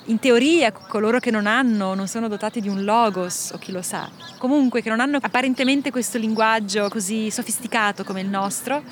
In 0.05 0.19
teoria 0.19 0.71
coloro 0.71 1.19
che 1.19 1.31
non 1.31 1.45
hanno, 1.45 1.93
non 1.93 2.07
sono 2.07 2.27
dotati 2.27 2.59
di 2.59 2.67
un 2.67 2.83
logos 2.83 3.51
o 3.53 3.57
chi 3.57 3.71
lo 3.71 3.81
sa, 3.81 4.09
comunque 4.37 4.81
che 4.81 4.89
non 4.89 4.99
hanno 4.99 5.17
apparentemente 5.21 5.91
questo 5.91 6.17
linguaggio 6.17 6.89
così 6.89 7.31
sofisticato 7.31 8.03
come 8.03 8.21
il 8.21 8.27
nostro, 8.27 8.83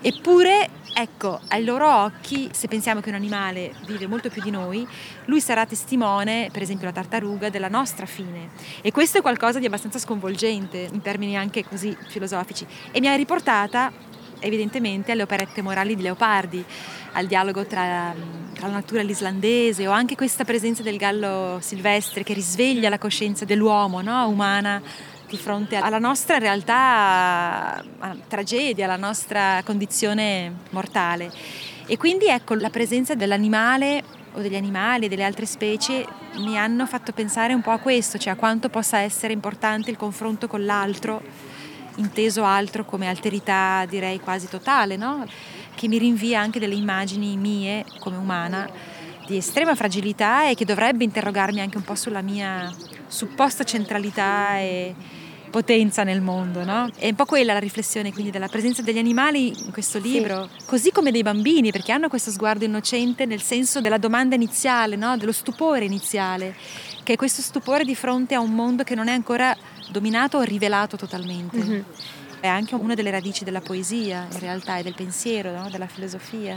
eppure 0.00 0.68
ecco, 0.94 1.40
ai 1.48 1.64
loro 1.64 1.88
occhi, 1.88 2.50
se 2.52 2.66
pensiamo 2.66 3.00
che 3.00 3.08
un 3.08 3.14
animale 3.14 3.72
vive 3.86 4.06
molto 4.06 4.28
più 4.28 4.42
di 4.42 4.50
noi, 4.50 4.86
lui 5.26 5.40
sarà 5.40 5.64
testimone, 5.64 6.48
per 6.52 6.62
esempio 6.62 6.86
la 6.86 6.92
tartaruga, 6.92 7.50
della 7.50 7.68
nostra 7.68 8.04
fine. 8.04 8.50
E 8.82 8.90
questo 8.90 9.18
è 9.18 9.22
qualcosa 9.22 9.60
di 9.60 9.66
abbastanza 9.66 9.98
sconvolgente 9.98 10.88
in 10.92 11.00
termini 11.00 11.36
anche 11.36 11.64
così 11.64 11.96
filosofici. 12.08 12.66
E 12.90 12.98
mi 13.00 13.06
ha 13.06 13.14
riportata 13.14 13.92
evidentemente 14.40 15.12
alle 15.12 15.22
operette 15.22 15.62
morali 15.62 15.94
di 15.94 16.02
Leopardi, 16.02 16.64
al 17.12 17.26
dialogo 17.26 17.66
tra, 17.66 18.14
tra, 18.54 18.66
la 18.66 18.72
natura 18.72 19.00
e 19.00 19.04
l'islandese 19.04 19.86
o 19.86 19.90
anche 19.90 20.14
questa 20.14 20.44
presenza 20.44 20.82
del 20.82 20.96
gallo 20.96 21.58
silvestre 21.60 22.22
che 22.22 22.34
risveglia 22.34 22.88
la 22.88 22.98
coscienza 22.98 23.44
dell'uomo 23.44 24.00
no? 24.00 24.28
umana 24.28 24.82
di 25.28 25.36
fronte 25.36 25.76
alla 25.76 25.98
nostra 25.98 26.38
realtà 26.38 27.84
tragedia, 28.28 28.86
alla 28.86 28.96
nostra 28.96 29.60
condizione 29.62 30.52
mortale. 30.70 31.30
E 31.86 31.96
quindi 31.98 32.28
ecco 32.28 32.54
la 32.54 32.70
presenza 32.70 33.14
dell'animale 33.14 34.02
o 34.32 34.40
degli 34.40 34.56
animali 34.56 35.06
e 35.06 35.08
delle 35.08 35.24
altre 35.24 35.46
specie 35.46 36.06
mi 36.36 36.58
hanno 36.58 36.86
fatto 36.86 37.12
pensare 37.12 37.52
un 37.52 37.60
po' 37.60 37.70
a 37.72 37.78
questo, 37.78 38.18
cioè 38.18 38.32
a 38.32 38.36
quanto 38.36 38.68
possa 38.68 38.98
essere 38.98 39.32
importante 39.32 39.90
il 39.90 39.96
confronto 39.96 40.46
con 40.48 40.64
l'altro 40.64 41.22
inteso 41.96 42.44
altro 42.44 42.84
come 42.84 43.08
alterità 43.08 43.84
direi 43.88 44.20
quasi 44.20 44.48
totale, 44.48 44.96
no? 44.96 45.26
Che 45.78 45.86
mi 45.86 45.98
rinvia 45.98 46.40
anche 46.40 46.58
delle 46.58 46.74
immagini 46.74 47.36
mie 47.36 47.84
come 48.00 48.16
umana 48.16 48.68
di 49.28 49.36
estrema 49.36 49.76
fragilità 49.76 50.48
e 50.48 50.56
che 50.56 50.64
dovrebbe 50.64 51.04
interrogarmi 51.04 51.60
anche 51.60 51.76
un 51.76 51.84
po' 51.84 51.94
sulla 51.94 52.20
mia 52.20 52.74
supposta 53.06 53.62
centralità 53.62 54.58
e 54.58 54.92
potenza 55.50 56.02
nel 56.02 56.20
mondo, 56.20 56.64
no? 56.64 56.90
È 56.96 57.06
un 57.06 57.14
po' 57.14 57.26
quella 57.26 57.52
la 57.52 57.60
riflessione 57.60 58.12
quindi 58.12 58.32
della 58.32 58.48
presenza 58.48 58.82
degli 58.82 58.98
animali 58.98 59.52
in 59.64 59.70
questo 59.70 60.00
libro, 60.00 60.48
sì. 60.56 60.64
così 60.66 60.90
come 60.90 61.12
dei 61.12 61.22
bambini, 61.22 61.70
perché 61.70 61.92
hanno 61.92 62.08
questo 62.08 62.32
sguardo 62.32 62.64
innocente 62.64 63.24
nel 63.24 63.40
senso 63.40 63.80
della 63.80 63.98
domanda 63.98 64.34
iniziale, 64.34 64.96
no? 64.96 65.16
dello 65.16 65.32
stupore 65.32 65.84
iniziale, 65.84 66.56
che 67.04 67.12
è 67.12 67.16
questo 67.16 67.40
stupore 67.40 67.84
di 67.84 67.94
fronte 67.94 68.34
a 68.34 68.40
un 68.40 68.50
mondo 68.50 68.82
che 68.82 68.96
non 68.96 69.06
è 69.06 69.12
ancora 69.12 69.56
dominato 69.90 70.38
o 70.38 70.42
rivelato 70.42 70.96
totalmente. 70.96 71.56
Mm-hmm. 71.56 71.80
È 72.40 72.46
anche 72.46 72.76
una 72.76 72.94
delle 72.94 73.10
radici 73.10 73.42
della 73.42 73.60
poesia, 73.60 74.28
in 74.30 74.38
realtà, 74.38 74.78
e 74.78 74.84
del 74.84 74.94
pensiero, 74.94 75.50
no? 75.50 75.68
della 75.70 75.88
filosofia. 75.88 76.56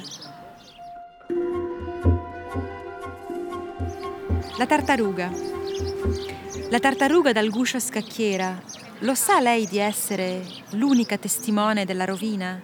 La 4.58 4.67
tartaruga. 4.67 5.32
La 6.70 6.80
tartaruga 6.80 7.32
dal 7.32 7.50
guscio 7.50 7.78
a 7.78 7.80
scacchiera, 7.80 8.62
lo 9.00 9.15
sa 9.15 9.39
lei 9.39 9.65
di 9.65 9.80
essere 9.80 10.46
l'unica 10.72 11.17
testimone 11.17 11.86
della 11.86 12.06
rovina? 12.06 12.62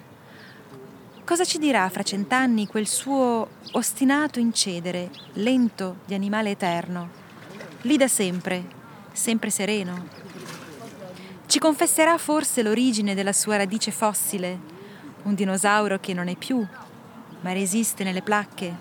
Cosa 1.25 1.43
ci 1.43 1.58
dirà 1.58 1.89
fra 1.89 2.03
cent'anni 2.03 2.67
quel 2.67 2.86
suo 2.86 3.47
ostinato 3.71 4.38
incedere, 4.39 5.10
lento 5.34 5.97
di 6.06 6.13
animale 6.13 6.51
eterno, 6.51 7.10
lì 7.82 7.97
da 7.97 8.08
sempre, 8.08 8.63
sempre 9.12 9.49
sereno? 9.49 10.26
Ci 11.47 11.60
confesserà 11.60 12.17
forse 12.17 12.62
l'origine 12.62 13.15
della 13.15 13.31
sua 13.31 13.55
radice 13.55 13.89
fossile, 13.91 14.60
un 15.23 15.33
dinosauro 15.33 15.97
che 15.97 16.13
non 16.13 16.27
è 16.27 16.36
più, 16.36 16.63
ma 17.39 17.53
resiste 17.53 18.03
nelle 18.03 18.21
placche. 18.21 18.75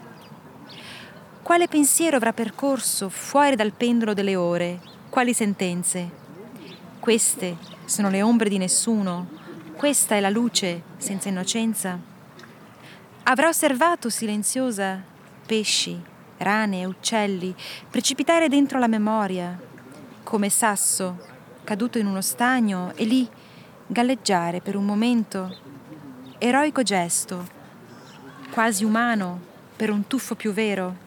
Quale 1.42 1.68
pensiero 1.68 2.16
avrà 2.16 2.33
percorso 2.33 3.09
fuori 3.09 3.55
dal 3.55 3.70
pendolo 3.70 4.14
delle 4.14 4.35
ore? 4.35 4.81
Quali 5.09 5.33
sentenze? 5.33 6.11
Queste 6.98 7.57
sono 7.85 8.11
le 8.11 8.20
ombre 8.22 8.48
di 8.48 8.59
nessuno, 8.59 9.29
questa 9.76 10.16
è 10.16 10.20
la 10.20 10.29
luce 10.29 10.83
senza 10.96 11.29
innocenza. 11.29 11.96
Avrà 13.22 13.46
osservato 13.46 14.11
silenziosa 14.11 15.00
pesci, 15.46 15.96
rane 16.38 16.81
e 16.81 16.87
uccelli 16.87 17.55
precipitare 17.88 18.48
dentro 18.48 18.81
la 18.81 18.88
memoria, 18.88 19.57
come 20.24 20.48
sasso 20.50 21.35
caduto 21.66 21.98
in 21.98 22.07
uno 22.07 22.20
stagno 22.20 22.92
e 22.94 23.05
lì 23.05 23.29
galleggiare 23.88 24.61
per 24.61 24.76
un 24.76 24.85
momento, 24.85 25.59
eroico 26.38 26.85
gesto, 26.85 27.44
quasi 28.50 28.85
umano 28.85 29.40
per 29.74 29.90
un 29.90 30.07
tuffo 30.07 30.37
più 30.37 30.52
vero. 30.52 31.05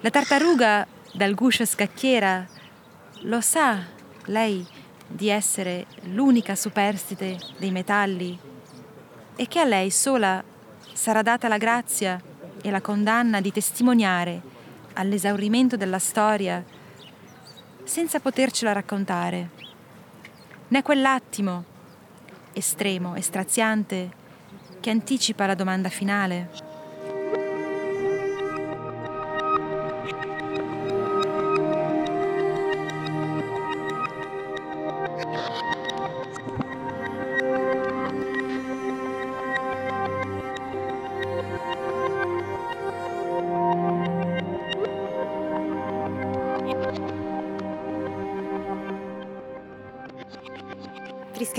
La 0.00 0.10
tartaruga 0.10 0.84
dal 1.12 1.34
guscio 1.34 1.64
scacchiera 1.64 2.44
lo 3.22 3.40
sa, 3.40 3.78
lei, 4.24 4.66
di 5.06 5.28
essere 5.28 5.86
l'unica 6.06 6.56
superstite 6.56 7.38
dei 7.58 7.70
metalli 7.70 8.36
e 9.36 9.46
che 9.46 9.60
a 9.60 9.64
lei 9.64 9.90
sola 9.90 10.42
sarà 10.92 11.22
data 11.22 11.46
la 11.46 11.58
grazia 11.58 12.20
e 12.60 12.70
la 12.70 12.80
condanna 12.80 13.40
di 13.40 13.52
testimoniare 13.52 14.42
all'esaurimento 14.94 15.76
della 15.76 16.00
storia 16.00 16.78
senza 17.90 18.20
potercela 18.20 18.70
raccontare. 18.70 19.50
Né 20.68 20.80
quell'attimo 20.80 21.64
estremo 22.52 23.16
e 23.16 23.20
straziante 23.20 24.10
che 24.78 24.90
anticipa 24.90 25.44
la 25.44 25.56
domanda 25.56 25.88
finale. 25.88 26.69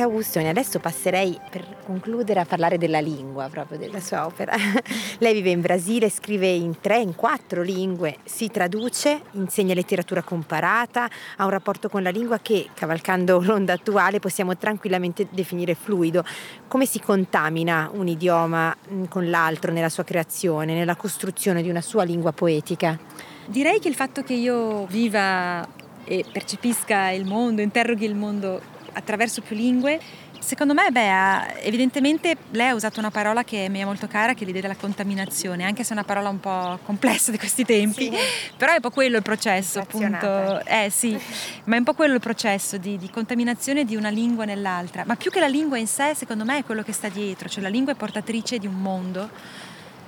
Francesca 0.01 0.03
Augustoni, 0.03 0.47
adesso 0.47 0.79
passerei 0.79 1.39
per 1.49 1.77
concludere 1.85 2.39
a 2.39 2.45
parlare 2.45 2.77
della 2.77 2.99
lingua 2.99 3.47
proprio 3.49 3.77
della 3.77 3.99
sua 3.99 4.25
opera. 4.25 4.53
Lei 5.19 5.33
vive 5.33 5.49
in 5.51 5.61
Brasile, 5.61 6.09
scrive 6.09 6.47
in 6.47 6.79
tre, 6.79 6.99
in 6.99 7.15
quattro 7.15 7.61
lingue, 7.61 8.17
si 8.23 8.49
traduce, 8.49 9.21
insegna 9.31 9.73
letteratura 9.73 10.21
comparata, 10.23 11.07
ha 11.37 11.43
un 11.43 11.49
rapporto 11.49 11.89
con 11.89 12.03
la 12.03 12.09
lingua 12.09 12.39
che, 12.39 12.69
cavalcando 12.73 13.41
l'onda 13.43 13.73
attuale, 13.73 14.19
possiamo 14.19 14.57
tranquillamente 14.57 15.27
definire 15.29 15.75
fluido. 15.75 16.23
Come 16.67 16.85
si 16.85 16.99
contamina 16.99 17.89
un 17.93 18.07
idioma 18.07 18.75
mm, 18.91 19.05
con 19.05 19.29
l'altro 19.29 19.71
nella 19.71 19.89
sua 19.89 20.03
creazione, 20.03 20.73
nella 20.73 20.95
costruzione 20.95 21.61
di 21.61 21.69
una 21.69 21.81
sua 21.81 22.03
lingua 22.03 22.31
poetica? 22.31 22.97
Direi 23.45 23.79
che 23.79 23.89
il 23.89 23.95
fatto 23.95 24.23
che 24.23 24.33
io 24.33 24.85
viva 24.85 25.67
e 26.03 26.25
percepisca 26.29 27.09
il 27.09 27.25
mondo, 27.25 27.61
interroghi 27.61 28.05
il 28.05 28.15
mondo 28.15 28.79
attraverso 28.93 29.41
più 29.41 29.55
lingue 29.55 29.99
Secondo 30.41 30.73
me, 30.73 30.89
beh, 30.89 31.61
evidentemente 31.61 32.35
lei 32.51 32.69
ha 32.69 32.73
usato 32.73 32.99
una 32.99 33.11
parola 33.11 33.43
che 33.43 33.69
mi 33.69 33.79
è 33.79 33.85
molto 33.85 34.07
cara, 34.07 34.33
che 34.33 34.43
è 34.43 34.45
l'idea 34.45 34.61
della 34.61 34.75
contaminazione, 34.75 35.65
anche 35.65 35.83
se 35.83 35.91
è 35.91 35.93
una 35.93 36.03
parola 36.03 36.29
un 36.29 36.39
po' 36.39 36.79
complessa 36.83 37.29
di 37.29 37.37
questi 37.37 37.63
tempi, 37.63 38.05
sì. 38.05 38.17
però 38.57 38.71
è 38.71 38.75
un 38.75 38.81
po' 38.81 38.89
quello 38.89 39.17
il 39.17 39.21
processo, 39.21 39.79
appunto. 39.79 40.65
Eh 40.65 40.89
sì, 40.89 41.17
ma 41.65 41.75
è 41.75 41.77
un 41.77 41.83
po' 41.83 41.93
quello 41.93 42.15
il 42.15 42.19
processo 42.19 42.77
di, 42.77 42.97
di, 42.97 43.09
contaminazione 43.11 43.85
di 43.85 43.95
una 43.95 44.09
lingua 44.09 44.43
nell'altra. 44.43 45.03
Ma 45.05 45.15
più 45.15 45.29
che 45.29 45.39
la 45.39 45.47
lingua 45.47 45.77
in 45.77 45.87
sé, 45.87 46.15
secondo 46.15 46.43
me, 46.43 46.57
è 46.57 46.63
quello 46.63 46.81
che 46.81 46.91
sta 46.91 47.07
dietro, 47.07 47.47
cioè 47.47 47.61
la 47.61 47.69
lingua 47.69 47.93
è 47.93 47.95
portatrice 47.95 48.57
di 48.57 48.65
un 48.65 48.81
mondo, 48.81 49.29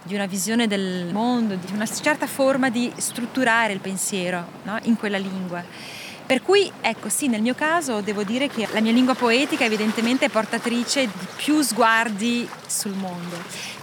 di 0.01 0.15
una 0.15 0.25
visione 0.25 0.65
del 0.67 1.09
mondo, 1.13 1.55
di 1.55 1.71
una 1.73 1.85
certa 1.85 2.25
forma 2.25 2.71
di 2.71 2.91
strutturare 2.97 3.71
il 3.71 3.79
pensiero 3.79 4.45
no? 4.63 4.79
in 4.83 4.97
quella 4.97 5.19
lingua. 5.19 6.01
Per 6.25 6.41
cui, 6.41 6.71
ecco, 6.79 7.09
sì, 7.09 7.27
nel 7.27 7.41
mio 7.41 7.53
caso 7.53 7.99
devo 7.99 8.23
dire 8.23 8.47
che 8.47 8.65
la 8.71 8.79
mia 8.79 8.93
lingua 8.93 9.13
poetica 9.13 9.65
evidentemente 9.65 10.25
è 10.25 10.29
portatrice 10.29 11.05
di 11.05 11.27
più 11.35 11.61
sguardi 11.61 12.47
sul 12.65 12.93
mondo. 12.93 13.35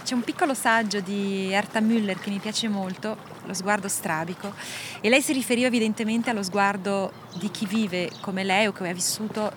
C'è 0.03 0.15
un 0.15 0.23
piccolo 0.23 0.55
saggio 0.55 1.01
di 1.01 1.51
Erta 1.51 1.79
Müller 1.79 2.19
che 2.19 2.31
mi 2.31 2.39
piace 2.39 2.67
molto, 2.67 3.29
Lo 3.45 3.53
sguardo 3.53 3.87
strabico, 3.87 4.53
e 5.01 5.09
lei 5.09 5.21
si 5.21 5.33
riferiva 5.33 5.67
evidentemente 5.67 6.29
allo 6.29 6.43
sguardo 6.43 7.11
di 7.35 7.49
chi 7.51 7.65
vive 7.65 8.09
come 8.21 8.43
lei 8.43 8.67
o 8.67 8.71
che 8.71 8.87
ha 8.87 8.93
vissuto 8.93 9.51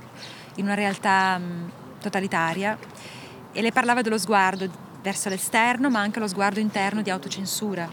in 0.57 0.64
una 0.64 0.75
realtà 0.75 1.40
totalitaria 2.01 2.79
e 3.53 3.62
le 3.62 3.73
parlava 3.73 4.03
dello 4.03 4.18
sguardo 4.18 4.68
verso 5.03 5.29
l'esterno 5.29 5.90
ma 5.90 6.01
anche 6.01 6.18
lo 6.18 6.27
sguardo 6.27 6.61
interno 6.61 7.03
di 7.03 7.11
autocensura 7.11 7.88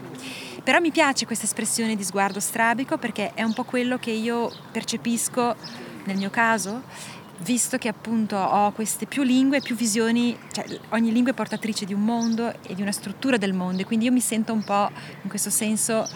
però 0.62 0.78
mi 0.78 0.90
piace 0.90 1.26
questa 1.26 1.44
espressione 1.44 1.96
di 1.96 2.04
sguardo 2.04 2.38
strabico 2.40 2.96
perché 2.96 3.32
è 3.34 3.42
un 3.42 3.52
po' 3.52 3.64
quello 3.64 3.98
che 3.98 4.10
io 4.10 4.50
percepisco 4.70 5.56
nel 6.04 6.16
mio 6.16 6.30
caso, 6.30 6.82
visto 7.38 7.78
che 7.78 7.88
appunto 7.88 8.36
ho 8.36 8.70
queste 8.72 9.06
più 9.06 9.22
lingue, 9.22 9.60
più 9.60 9.74
visioni, 9.74 10.38
cioè 10.52 10.64
ogni 10.90 11.12
lingua 11.12 11.32
è 11.32 11.34
portatrice 11.34 11.84
di 11.84 11.94
un 11.94 12.04
mondo 12.04 12.52
e 12.62 12.74
di 12.74 12.82
una 12.82 12.92
struttura 12.92 13.36
del 13.36 13.52
mondo 13.52 13.82
e 13.82 13.84
quindi 13.84 14.04
io 14.06 14.12
mi 14.12 14.20
sento 14.20 14.52
un 14.52 14.62
po' 14.62 14.90
in 15.22 15.28
questo 15.28 15.50
senso 15.50 16.08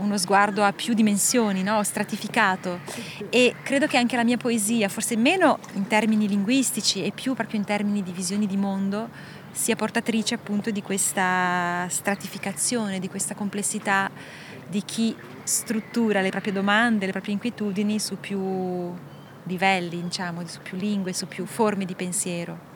uno 0.00 0.16
sguardo 0.16 0.64
a 0.64 0.72
più 0.72 0.94
dimensioni, 0.94 1.62
no? 1.62 1.82
stratificato 1.82 2.80
e 3.28 3.54
credo 3.62 3.86
che 3.86 3.98
anche 3.98 4.16
la 4.16 4.24
mia 4.24 4.36
poesia, 4.36 4.88
forse 4.88 5.16
meno 5.16 5.58
in 5.74 5.86
termini 5.86 6.26
linguistici 6.26 7.04
e 7.04 7.12
più 7.12 7.34
proprio 7.34 7.58
in 7.58 7.66
termini 7.66 8.02
di 8.02 8.10
visioni 8.10 8.46
di 8.46 8.56
mondo, 8.56 9.08
sia 9.52 9.76
portatrice 9.76 10.34
appunto 10.34 10.70
di 10.70 10.82
questa 10.82 11.86
stratificazione, 11.88 12.98
di 12.98 13.08
questa 13.08 13.34
complessità 13.34 14.10
di 14.68 14.82
chi 14.84 15.14
struttura 15.42 16.20
le 16.20 16.30
proprie 16.30 16.52
domande, 16.52 17.06
le 17.06 17.12
proprie 17.12 17.34
inquietudini 17.34 17.98
su 17.98 18.18
più 18.18 18.92
livelli, 19.44 20.02
diciamo, 20.02 20.46
su 20.46 20.60
più 20.62 20.76
lingue, 20.76 21.12
su 21.12 21.26
più 21.26 21.44
forme 21.44 21.84
di 21.84 21.94
pensiero. 21.94 22.68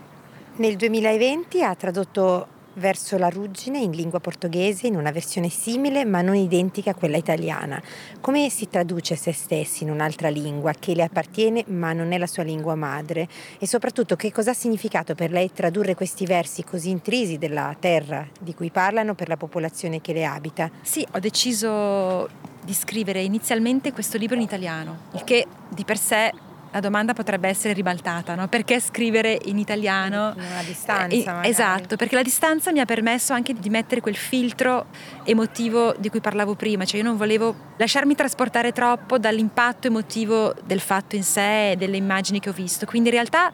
Nel 0.57 0.77
2020 0.77 1.63
ha 1.63 1.75
tradotto 1.75 2.49
verso 2.75 3.19
la 3.19 3.29
ruggine 3.29 3.79
in 3.79 3.91
lingua 3.91 4.21
portoghese 4.21 4.87
in 4.87 4.97
una 4.97 5.11
versione 5.11 5.49
simile 5.49 6.05
ma 6.05 6.23
non 6.23 6.35
identica 6.35 6.91
a 6.91 6.95
quella 6.95 7.17
italiana. 7.17 7.83
Come 8.21 8.49
si 8.51 8.69
traduce 8.69 9.17
se 9.17 9.33
stessi 9.33 9.85
in 9.85 9.91
un'altra 9.91 10.29
lingua 10.29 10.73
che 10.73 10.95
le 10.95 11.03
appartiene 11.03 11.65
ma 11.69 11.93
non 11.93 12.13
è 12.13 12.19
la 12.19 12.27
sua 12.27 12.43
lingua 12.43 12.75
madre? 12.75 13.29
E 13.59 13.67
soprattutto 13.67 14.17
che 14.17 14.33
cosa 14.33 14.51
ha 14.51 14.55
significato 14.55 15.15
per 15.15 15.31
lei 15.31 15.53
tradurre 15.53 15.95
questi 15.95 16.27
versi 16.27 16.65
così 16.65 16.91
intrisi 16.91 17.39
della 17.39 17.75
terra 17.79 18.27
di 18.41 18.55
cui 18.55 18.71
parlano 18.71 19.15
per 19.15 19.29
la 19.29 19.37
popolazione 19.37 20.01
che 20.01 20.13
le 20.13 20.25
abita? 20.25 20.71
Sì, 20.83 21.07
ho 21.13 21.19
deciso 21.19 22.29
di 22.65 22.73
scrivere 22.73 23.21
inizialmente 23.21 23.93
questo 23.93 24.17
libro 24.17 24.37
in 24.37 24.43
italiano, 24.43 24.99
il 25.13 25.23
che 25.25 25.47
di 25.69 25.85
per 25.85 25.99
sé 25.99 26.33
la 26.75 26.81
domanda 26.81 27.13
potrebbe 27.13 27.49
essere 27.49 27.73
ribaltata, 27.73 28.35
no? 28.35 28.49
Perché 28.49 28.81
scrivere 28.81 29.39
in 29.45 29.59
italiano? 29.59 30.31
A 30.31 30.63
distanza. 30.67 31.43
Eh, 31.43 31.49
esatto, 31.49 31.95
perché 31.95 32.17
la 32.17 32.23
distanza 32.23 32.73
mi 32.73 32.81
ha 32.81 32.85
permesso 32.85 33.33
anche 33.33 33.55
di 33.55 33.71
mettere 33.71 34.01
quel 34.01 34.17
filtro 34.17 34.87
emotivo 35.23 35.95
di 35.97 36.11
cui 36.11 36.19
parlavo 36.19 36.57
prima, 36.57 36.85
cioè 36.85 36.99
io 36.99 37.07
non 37.07 37.17
volevo 37.17 37.55
lasciarmi 37.77 38.17
trasportare 38.17 38.73
troppo 38.73 39.19
dall'impatto 39.19 39.87
emotivo 39.87 40.53
del 40.65 40.81
fatto 40.81 41.15
in 41.15 41.23
sé 41.23 41.71
e 41.71 41.77
delle 41.77 41.97
immagini 41.97 42.41
che 42.41 42.49
ho 42.49 42.53
visto. 42.53 42.87
Quindi 42.87 43.11
in 43.11 43.15
realtà 43.15 43.53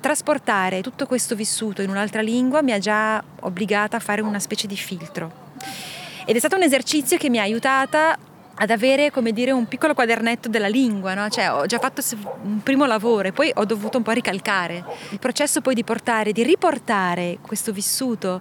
trasportare 0.00 0.82
tutto 0.82 1.06
questo 1.06 1.36
vissuto 1.36 1.82
in 1.82 1.90
un'altra 1.90 2.20
lingua 2.20 2.62
mi 2.62 2.72
ha 2.72 2.80
già 2.80 3.22
obbligata 3.42 3.98
a 3.98 4.00
fare 4.00 4.22
una 4.22 4.40
specie 4.40 4.66
di 4.66 4.76
filtro. 4.76 5.44
Ed 6.24 6.34
è 6.34 6.38
stato 6.40 6.56
un 6.56 6.64
esercizio 6.64 7.16
che 7.16 7.30
mi 7.30 7.38
ha 7.38 7.42
aiutata 7.42 8.18
ad 8.58 8.70
avere 8.70 9.10
come 9.10 9.32
dire 9.32 9.50
un 9.50 9.66
piccolo 9.66 9.94
quadernetto 9.94 10.48
della 10.48 10.68
lingua, 10.68 11.14
no? 11.14 11.28
cioè 11.28 11.52
ho 11.52 11.66
già 11.66 11.78
fatto 11.78 12.02
un 12.42 12.62
primo 12.62 12.86
lavoro 12.86 13.28
e 13.28 13.32
poi 13.32 13.50
ho 13.54 13.64
dovuto 13.64 13.98
un 13.98 14.02
po' 14.02 14.12
ricalcare. 14.12 14.84
Il 15.10 15.18
processo 15.18 15.60
poi 15.60 15.74
di 15.74 15.84
portare, 15.84 16.32
di 16.32 16.42
riportare 16.42 17.38
questo 17.42 17.72
vissuto 17.72 18.40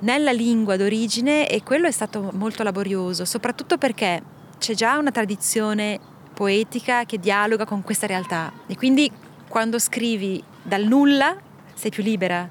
nella 0.00 0.32
lingua 0.32 0.76
d'origine 0.76 1.48
e 1.48 1.62
quello 1.62 1.86
è 1.86 1.90
stato 1.90 2.30
molto 2.34 2.62
laborioso, 2.62 3.24
soprattutto 3.24 3.78
perché 3.78 4.22
c'è 4.58 4.74
già 4.74 4.96
una 4.96 5.10
tradizione 5.10 5.98
poetica 6.34 7.04
che 7.04 7.18
dialoga 7.18 7.64
con 7.64 7.82
questa 7.82 8.06
realtà 8.06 8.52
e 8.66 8.76
quindi 8.76 9.10
quando 9.48 9.78
scrivi 9.78 10.42
dal 10.62 10.84
nulla 10.84 11.36
sei 11.82 11.90
più 11.90 12.04
libera, 12.04 12.48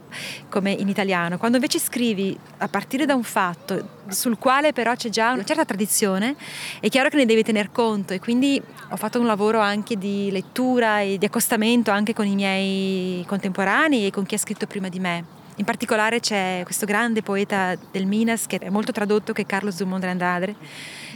come 0.49 0.71
in 0.71 0.89
italiano. 0.89 1.37
Quando 1.37 1.55
invece 1.55 1.79
scrivi 1.79 2.37
a 2.57 2.67
partire 2.67 3.05
da 3.05 3.15
un 3.15 3.23
fatto 3.23 3.99
sul 4.09 4.37
quale 4.37 4.73
però 4.73 4.93
c'è 4.93 5.07
già 5.07 5.31
una 5.31 5.45
certa 5.45 5.63
tradizione, 5.63 6.35
è 6.81 6.89
chiaro 6.89 7.07
che 7.07 7.15
ne 7.15 7.25
devi 7.25 7.41
tener 7.41 7.71
conto 7.71 8.11
e 8.11 8.19
quindi 8.19 8.61
ho 8.89 8.95
fatto 8.97 9.21
un 9.21 9.25
lavoro 9.25 9.59
anche 9.59 9.97
di 9.97 10.29
lettura 10.31 10.99
e 10.99 11.17
di 11.17 11.25
accostamento 11.25 11.91
anche 11.91 12.13
con 12.13 12.27
i 12.27 12.35
miei 12.35 13.23
contemporanei 13.25 14.07
e 14.07 14.11
con 14.11 14.25
chi 14.25 14.35
ha 14.35 14.37
scritto 14.37 14.67
prima 14.67 14.89
di 14.89 14.99
me. 14.99 15.23
In 15.55 15.63
particolare 15.63 16.19
c'è 16.19 16.59
questo 16.65 16.85
grande 16.85 17.21
poeta 17.21 17.75
del 17.89 18.07
Minas 18.07 18.47
che 18.47 18.57
è 18.57 18.69
molto 18.69 18.91
tradotto, 18.91 19.31
che 19.31 19.43
è 19.43 19.45
Carlos 19.45 19.77
Drummond 19.77 20.01
de 20.01 20.09
Andrade, 20.09 20.55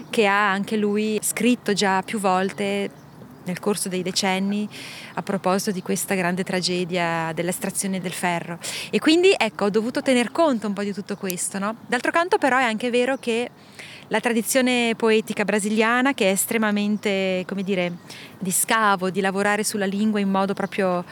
che 0.09 0.25
ha 0.25 0.51
anche 0.51 0.77
lui 0.77 1.19
scritto 1.21 1.73
già 1.73 2.01
più 2.01 2.17
volte 2.17 3.03
nel 3.45 3.59
corso 3.59 3.89
dei 3.89 4.03
decenni 4.03 4.67
a 5.15 5.21
proposito 5.21 5.71
di 5.71 5.81
questa 5.81 6.15
grande 6.15 6.43
tragedia 6.43 7.31
dell'estrazione 7.33 7.99
del 8.01 8.13
ferro. 8.13 8.59
E 8.89 8.99
quindi 8.99 9.33
ecco, 9.35 9.65
ho 9.65 9.69
dovuto 9.69 10.01
tener 10.01 10.31
conto 10.31 10.67
un 10.67 10.73
po' 10.73 10.83
di 10.83 10.93
tutto 10.93 11.15
questo. 11.15 11.59
No? 11.59 11.75
D'altro 11.87 12.11
canto 12.11 12.37
però 12.37 12.57
è 12.57 12.63
anche 12.63 12.89
vero 12.89 13.17
che 13.17 13.49
la 14.09 14.19
tradizione 14.19 14.93
poetica 14.95 15.43
brasiliana, 15.43 16.13
che 16.13 16.29
è 16.29 16.31
estremamente, 16.31 17.43
come 17.47 17.63
dire, 17.63 17.97
di 18.37 18.51
scavo, 18.51 19.09
di 19.09 19.21
lavorare 19.21 19.63
sulla 19.63 19.85
lingua 19.85 20.19
in 20.19 20.29
modo 20.29 20.53
proprio 20.53 21.03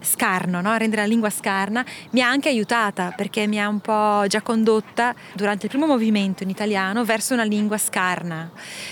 scarno, 0.00 0.60
no? 0.60 0.76
rendere 0.76 1.02
la 1.02 1.08
lingua 1.08 1.30
scarna, 1.30 1.84
mi 2.10 2.22
ha 2.22 2.28
anche 2.28 2.48
aiutata 2.48 3.12
perché 3.16 3.46
mi 3.46 3.60
ha 3.60 3.68
un 3.68 3.80
po' 3.80 4.24
già 4.28 4.40
condotta 4.42 5.14
durante 5.34 5.66
il 5.66 5.70
primo 5.70 5.86
movimento 5.86 6.42
in 6.42 6.50
italiano 6.50 7.04
verso 7.04 7.34
una 7.34 7.42
lingua 7.44 7.78
scarna. 7.78 8.50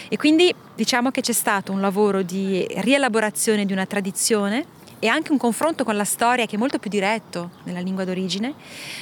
E 0.08 0.16
quindi 0.16 0.52
diciamo 0.74 1.10
che 1.10 1.20
c'è 1.20 1.32
stato 1.32 1.72
un 1.72 1.80
lavoro 1.80 2.22
di 2.22 2.66
rielaborazione 2.78 3.64
di 3.64 3.72
una 3.72 3.86
tradizione 3.86 4.74
e 4.98 5.08
anche 5.08 5.32
un 5.32 5.38
confronto 5.38 5.84
con 5.84 5.96
la 5.96 6.04
storia 6.04 6.46
che 6.46 6.56
è 6.56 6.58
molto 6.58 6.78
più 6.78 6.90
diretto 6.90 7.50
nella 7.64 7.80
lingua 7.80 8.04
d'origine, 8.04 8.54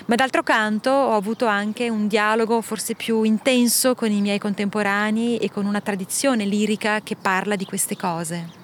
ma 0.06 0.14
d'altro 0.14 0.42
canto 0.42 0.90
ho 0.90 1.14
avuto 1.14 1.46
anche 1.46 1.88
un 1.88 2.08
dialogo 2.08 2.60
forse 2.60 2.94
più 2.94 3.22
intenso 3.22 3.94
con 3.94 4.10
i 4.10 4.20
miei 4.20 4.38
contemporanei 4.38 5.36
e 5.38 5.50
con 5.50 5.66
una 5.66 5.80
tradizione 5.80 6.44
lirica 6.44 7.00
che 7.00 7.16
parla 7.16 7.56
di 7.56 7.64
queste 7.64 7.96
cose. 7.96 8.62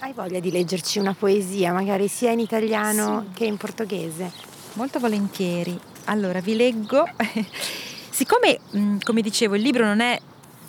Hai 0.00 0.12
voglia 0.12 0.40
di 0.40 0.50
leggerci 0.50 0.98
una 0.98 1.14
poesia, 1.14 1.72
magari 1.72 2.08
sia 2.08 2.30
in 2.30 2.38
italiano 2.38 3.26
sì. 3.28 3.34
che 3.34 3.44
in 3.44 3.56
portoghese? 3.56 4.32
Molto 4.74 4.98
volentieri. 4.98 5.78
Allora, 6.04 6.40
vi 6.40 6.56
leggo. 6.56 7.04
Siccome, 8.10 8.60
come 9.02 9.20
dicevo, 9.20 9.56
il 9.56 9.62
libro 9.62 9.84
non 9.84 10.00
è 10.00 10.18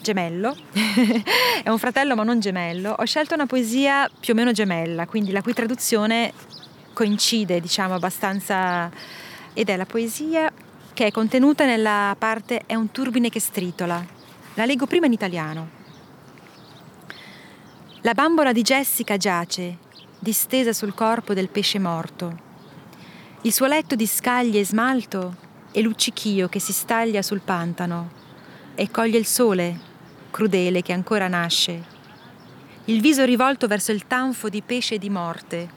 gemello, 0.01 0.55
è 1.63 1.69
un 1.69 1.77
fratello 1.77 2.15
ma 2.15 2.23
non 2.23 2.39
gemello, 2.39 2.95
ho 2.97 3.05
scelto 3.05 3.33
una 3.33 3.45
poesia 3.45 4.09
più 4.19 4.33
o 4.33 4.35
meno 4.35 4.51
gemella, 4.51 5.05
quindi 5.05 5.31
la 5.31 5.41
cui 5.41 5.53
traduzione 5.53 6.33
coincide, 6.93 7.59
diciamo, 7.59 7.93
abbastanza 7.93 8.89
ed 9.53 9.69
è 9.69 9.75
la 9.75 9.85
poesia 9.85 10.51
che 10.93 11.07
è 11.07 11.11
contenuta 11.11 11.65
nella 11.65 12.15
parte 12.17 12.63
È 12.65 12.75
un 12.75 12.91
turbine 12.91 13.29
che 13.29 13.39
stritola. 13.39 14.05
La 14.55 14.65
leggo 14.65 14.85
prima 14.85 15.05
in 15.05 15.13
italiano. 15.13 15.79
La 18.01 18.13
bambola 18.13 18.51
di 18.51 18.61
Jessica 18.61 19.15
giace, 19.15 19.77
distesa 20.19 20.73
sul 20.73 20.93
corpo 20.93 21.33
del 21.33 21.49
pesce 21.49 21.79
morto. 21.79 22.49
Il 23.43 23.53
suo 23.53 23.67
letto 23.67 23.95
di 23.95 24.05
scaglie 24.05 24.59
e 24.59 24.65
smalto 24.65 25.35
è 25.71 25.81
luccichio 25.81 26.49
che 26.49 26.59
si 26.59 26.73
staglia 26.73 27.21
sul 27.21 27.41
pantano 27.41 28.11
e 28.75 28.91
coglie 28.91 29.17
il 29.17 29.25
sole 29.25 29.89
crudele 30.31 30.81
che 30.81 30.93
ancora 30.93 31.27
nasce, 31.27 31.99
il 32.85 33.01
viso 33.01 33.23
rivolto 33.25 33.67
verso 33.67 33.91
il 33.91 34.07
tanfo 34.07 34.49
di 34.49 34.61
pesce 34.61 34.97
di 34.97 35.09
morte, 35.09 35.69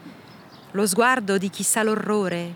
lo 0.71 0.87
sguardo 0.87 1.37
di 1.37 1.49
chi 1.49 1.61
sa 1.61 1.83
l'orrore, 1.83 2.55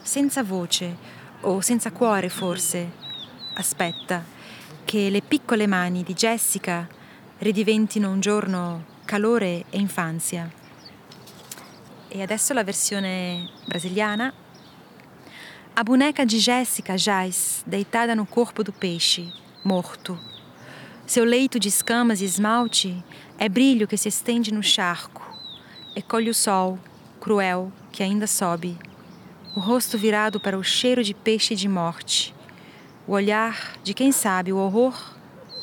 senza 0.00 0.42
voce 0.42 0.96
o 1.42 1.60
senza 1.60 1.92
cuore 1.92 2.30
forse, 2.30 2.90
aspetta 3.54 4.24
che 4.84 5.10
le 5.10 5.20
piccole 5.20 5.66
mani 5.66 6.02
di 6.02 6.14
Jessica 6.14 6.88
ridiventino 7.38 8.10
un 8.10 8.20
giorno 8.20 8.84
calore 9.04 9.64
e 9.68 9.78
infanzia. 9.78 10.62
e 12.14 12.22
adesso 12.22 12.54
la 12.54 12.62
versione 12.62 13.50
brasiliana. 13.66 14.32
A 15.74 15.82
boneca 15.82 16.24
de 16.24 16.38
Jéssica 16.38 16.94
jaz, 16.94 17.64
deitada 17.66 18.14
no 18.14 18.24
corpo 18.24 18.62
do 18.62 18.72
peixe, 18.72 19.32
morto. 19.64 20.33
Seu 21.06 21.22
leito 21.22 21.60
de 21.60 21.68
escamas 21.68 22.22
e 22.22 22.24
esmalte 22.24 23.04
é 23.38 23.46
brilho 23.46 23.86
que 23.86 23.96
se 23.96 24.08
estende 24.08 24.52
no 24.52 24.62
charco 24.62 25.22
e 25.94 26.00
colhe 26.00 26.30
o 26.30 26.34
sol, 26.34 26.78
cruel, 27.20 27.70
que 27.92 28.02
ainda 28.02 28.26
sobe. 28.26 28.78
O 29.54 29.60
rosto 29.60 29.98
virado 29.98 30.40
para 30.40 30.58
o 30.58 30.64
cheiro 30.64 31.04
de 31.04 31.12
peixe 31.12 31.54
de 31.54 31.68
morte. 31.68 32.34
O 33.06 33.12
olhar 33.12 33.78
de 33.82 33.92
quem 33.92 34.10
sabe 34.10 34.50
o 34.50 34.56
horror, 34.56 34.98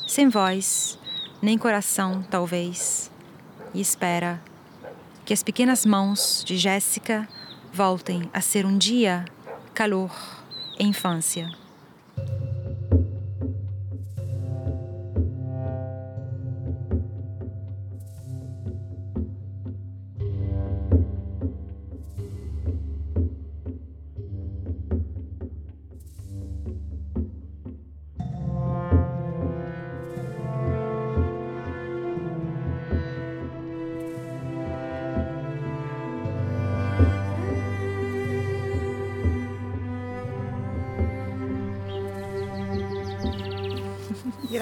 sem 0.07 0.29
voz, 0.29 0.97
nem 1.41 1.57
coração, 1.57 2.21
talvez. 2.29 3.11
E 3.73 3.81
espera 3.81 4.39
que 5.25 5.33
as 5.33 5.41
pequenas 5.41 5.87
mãos 5.87 6.43
de 6.45 6.55
Jéssica 6.55 7.27
voltem 7.73 8.29
a 8.31 8.41
ser 8.41 8.63
um 8.63 8.77
dia 8.77 9.25
calor 9.73 10.11
e 10.79 10.85
infância. 10.85 11.60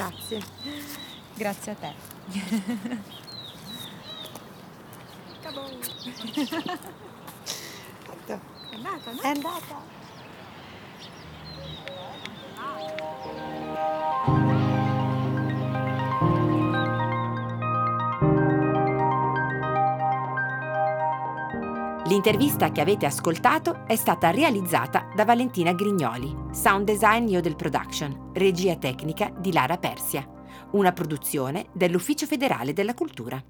Grazie. 0.00 0.40
Grazie 1.34 1.72
a 1.72 1.74
te. 1.74 1.92
È 8.70 8.74
andata, 8.76 9.10
no? 9.10 9.20
È 9.20 9.26
andata. 9.26 9.89
L'intervista 22.22 22.70
che 22.70 22.82
avete 22.82 23.06
ascoltato 23.06 23.86
è 23.86 23.96
stata 23.96 24.28
realizzata 24.28 25.08
da 25.16 25.24
Valentina 25.24 25.72
Grignoli, 25.72 26.36
sound 26.52 26.84
design 26.84 27.26
Yodel 27.26 27.56
Production, 27.56 28.32
regia 28.34 28.76
tecnica 28.76 29.32
di 29.38 29.50
Lara 29.54 29.78
Persia, 29.78 30.28
una 30.72 30.92
produzione 30.92 31.68
dell'Ufficio 31.72 32.26
federale 32.26 32.74
della 32.74 32.92
cultura. 32.92 33.42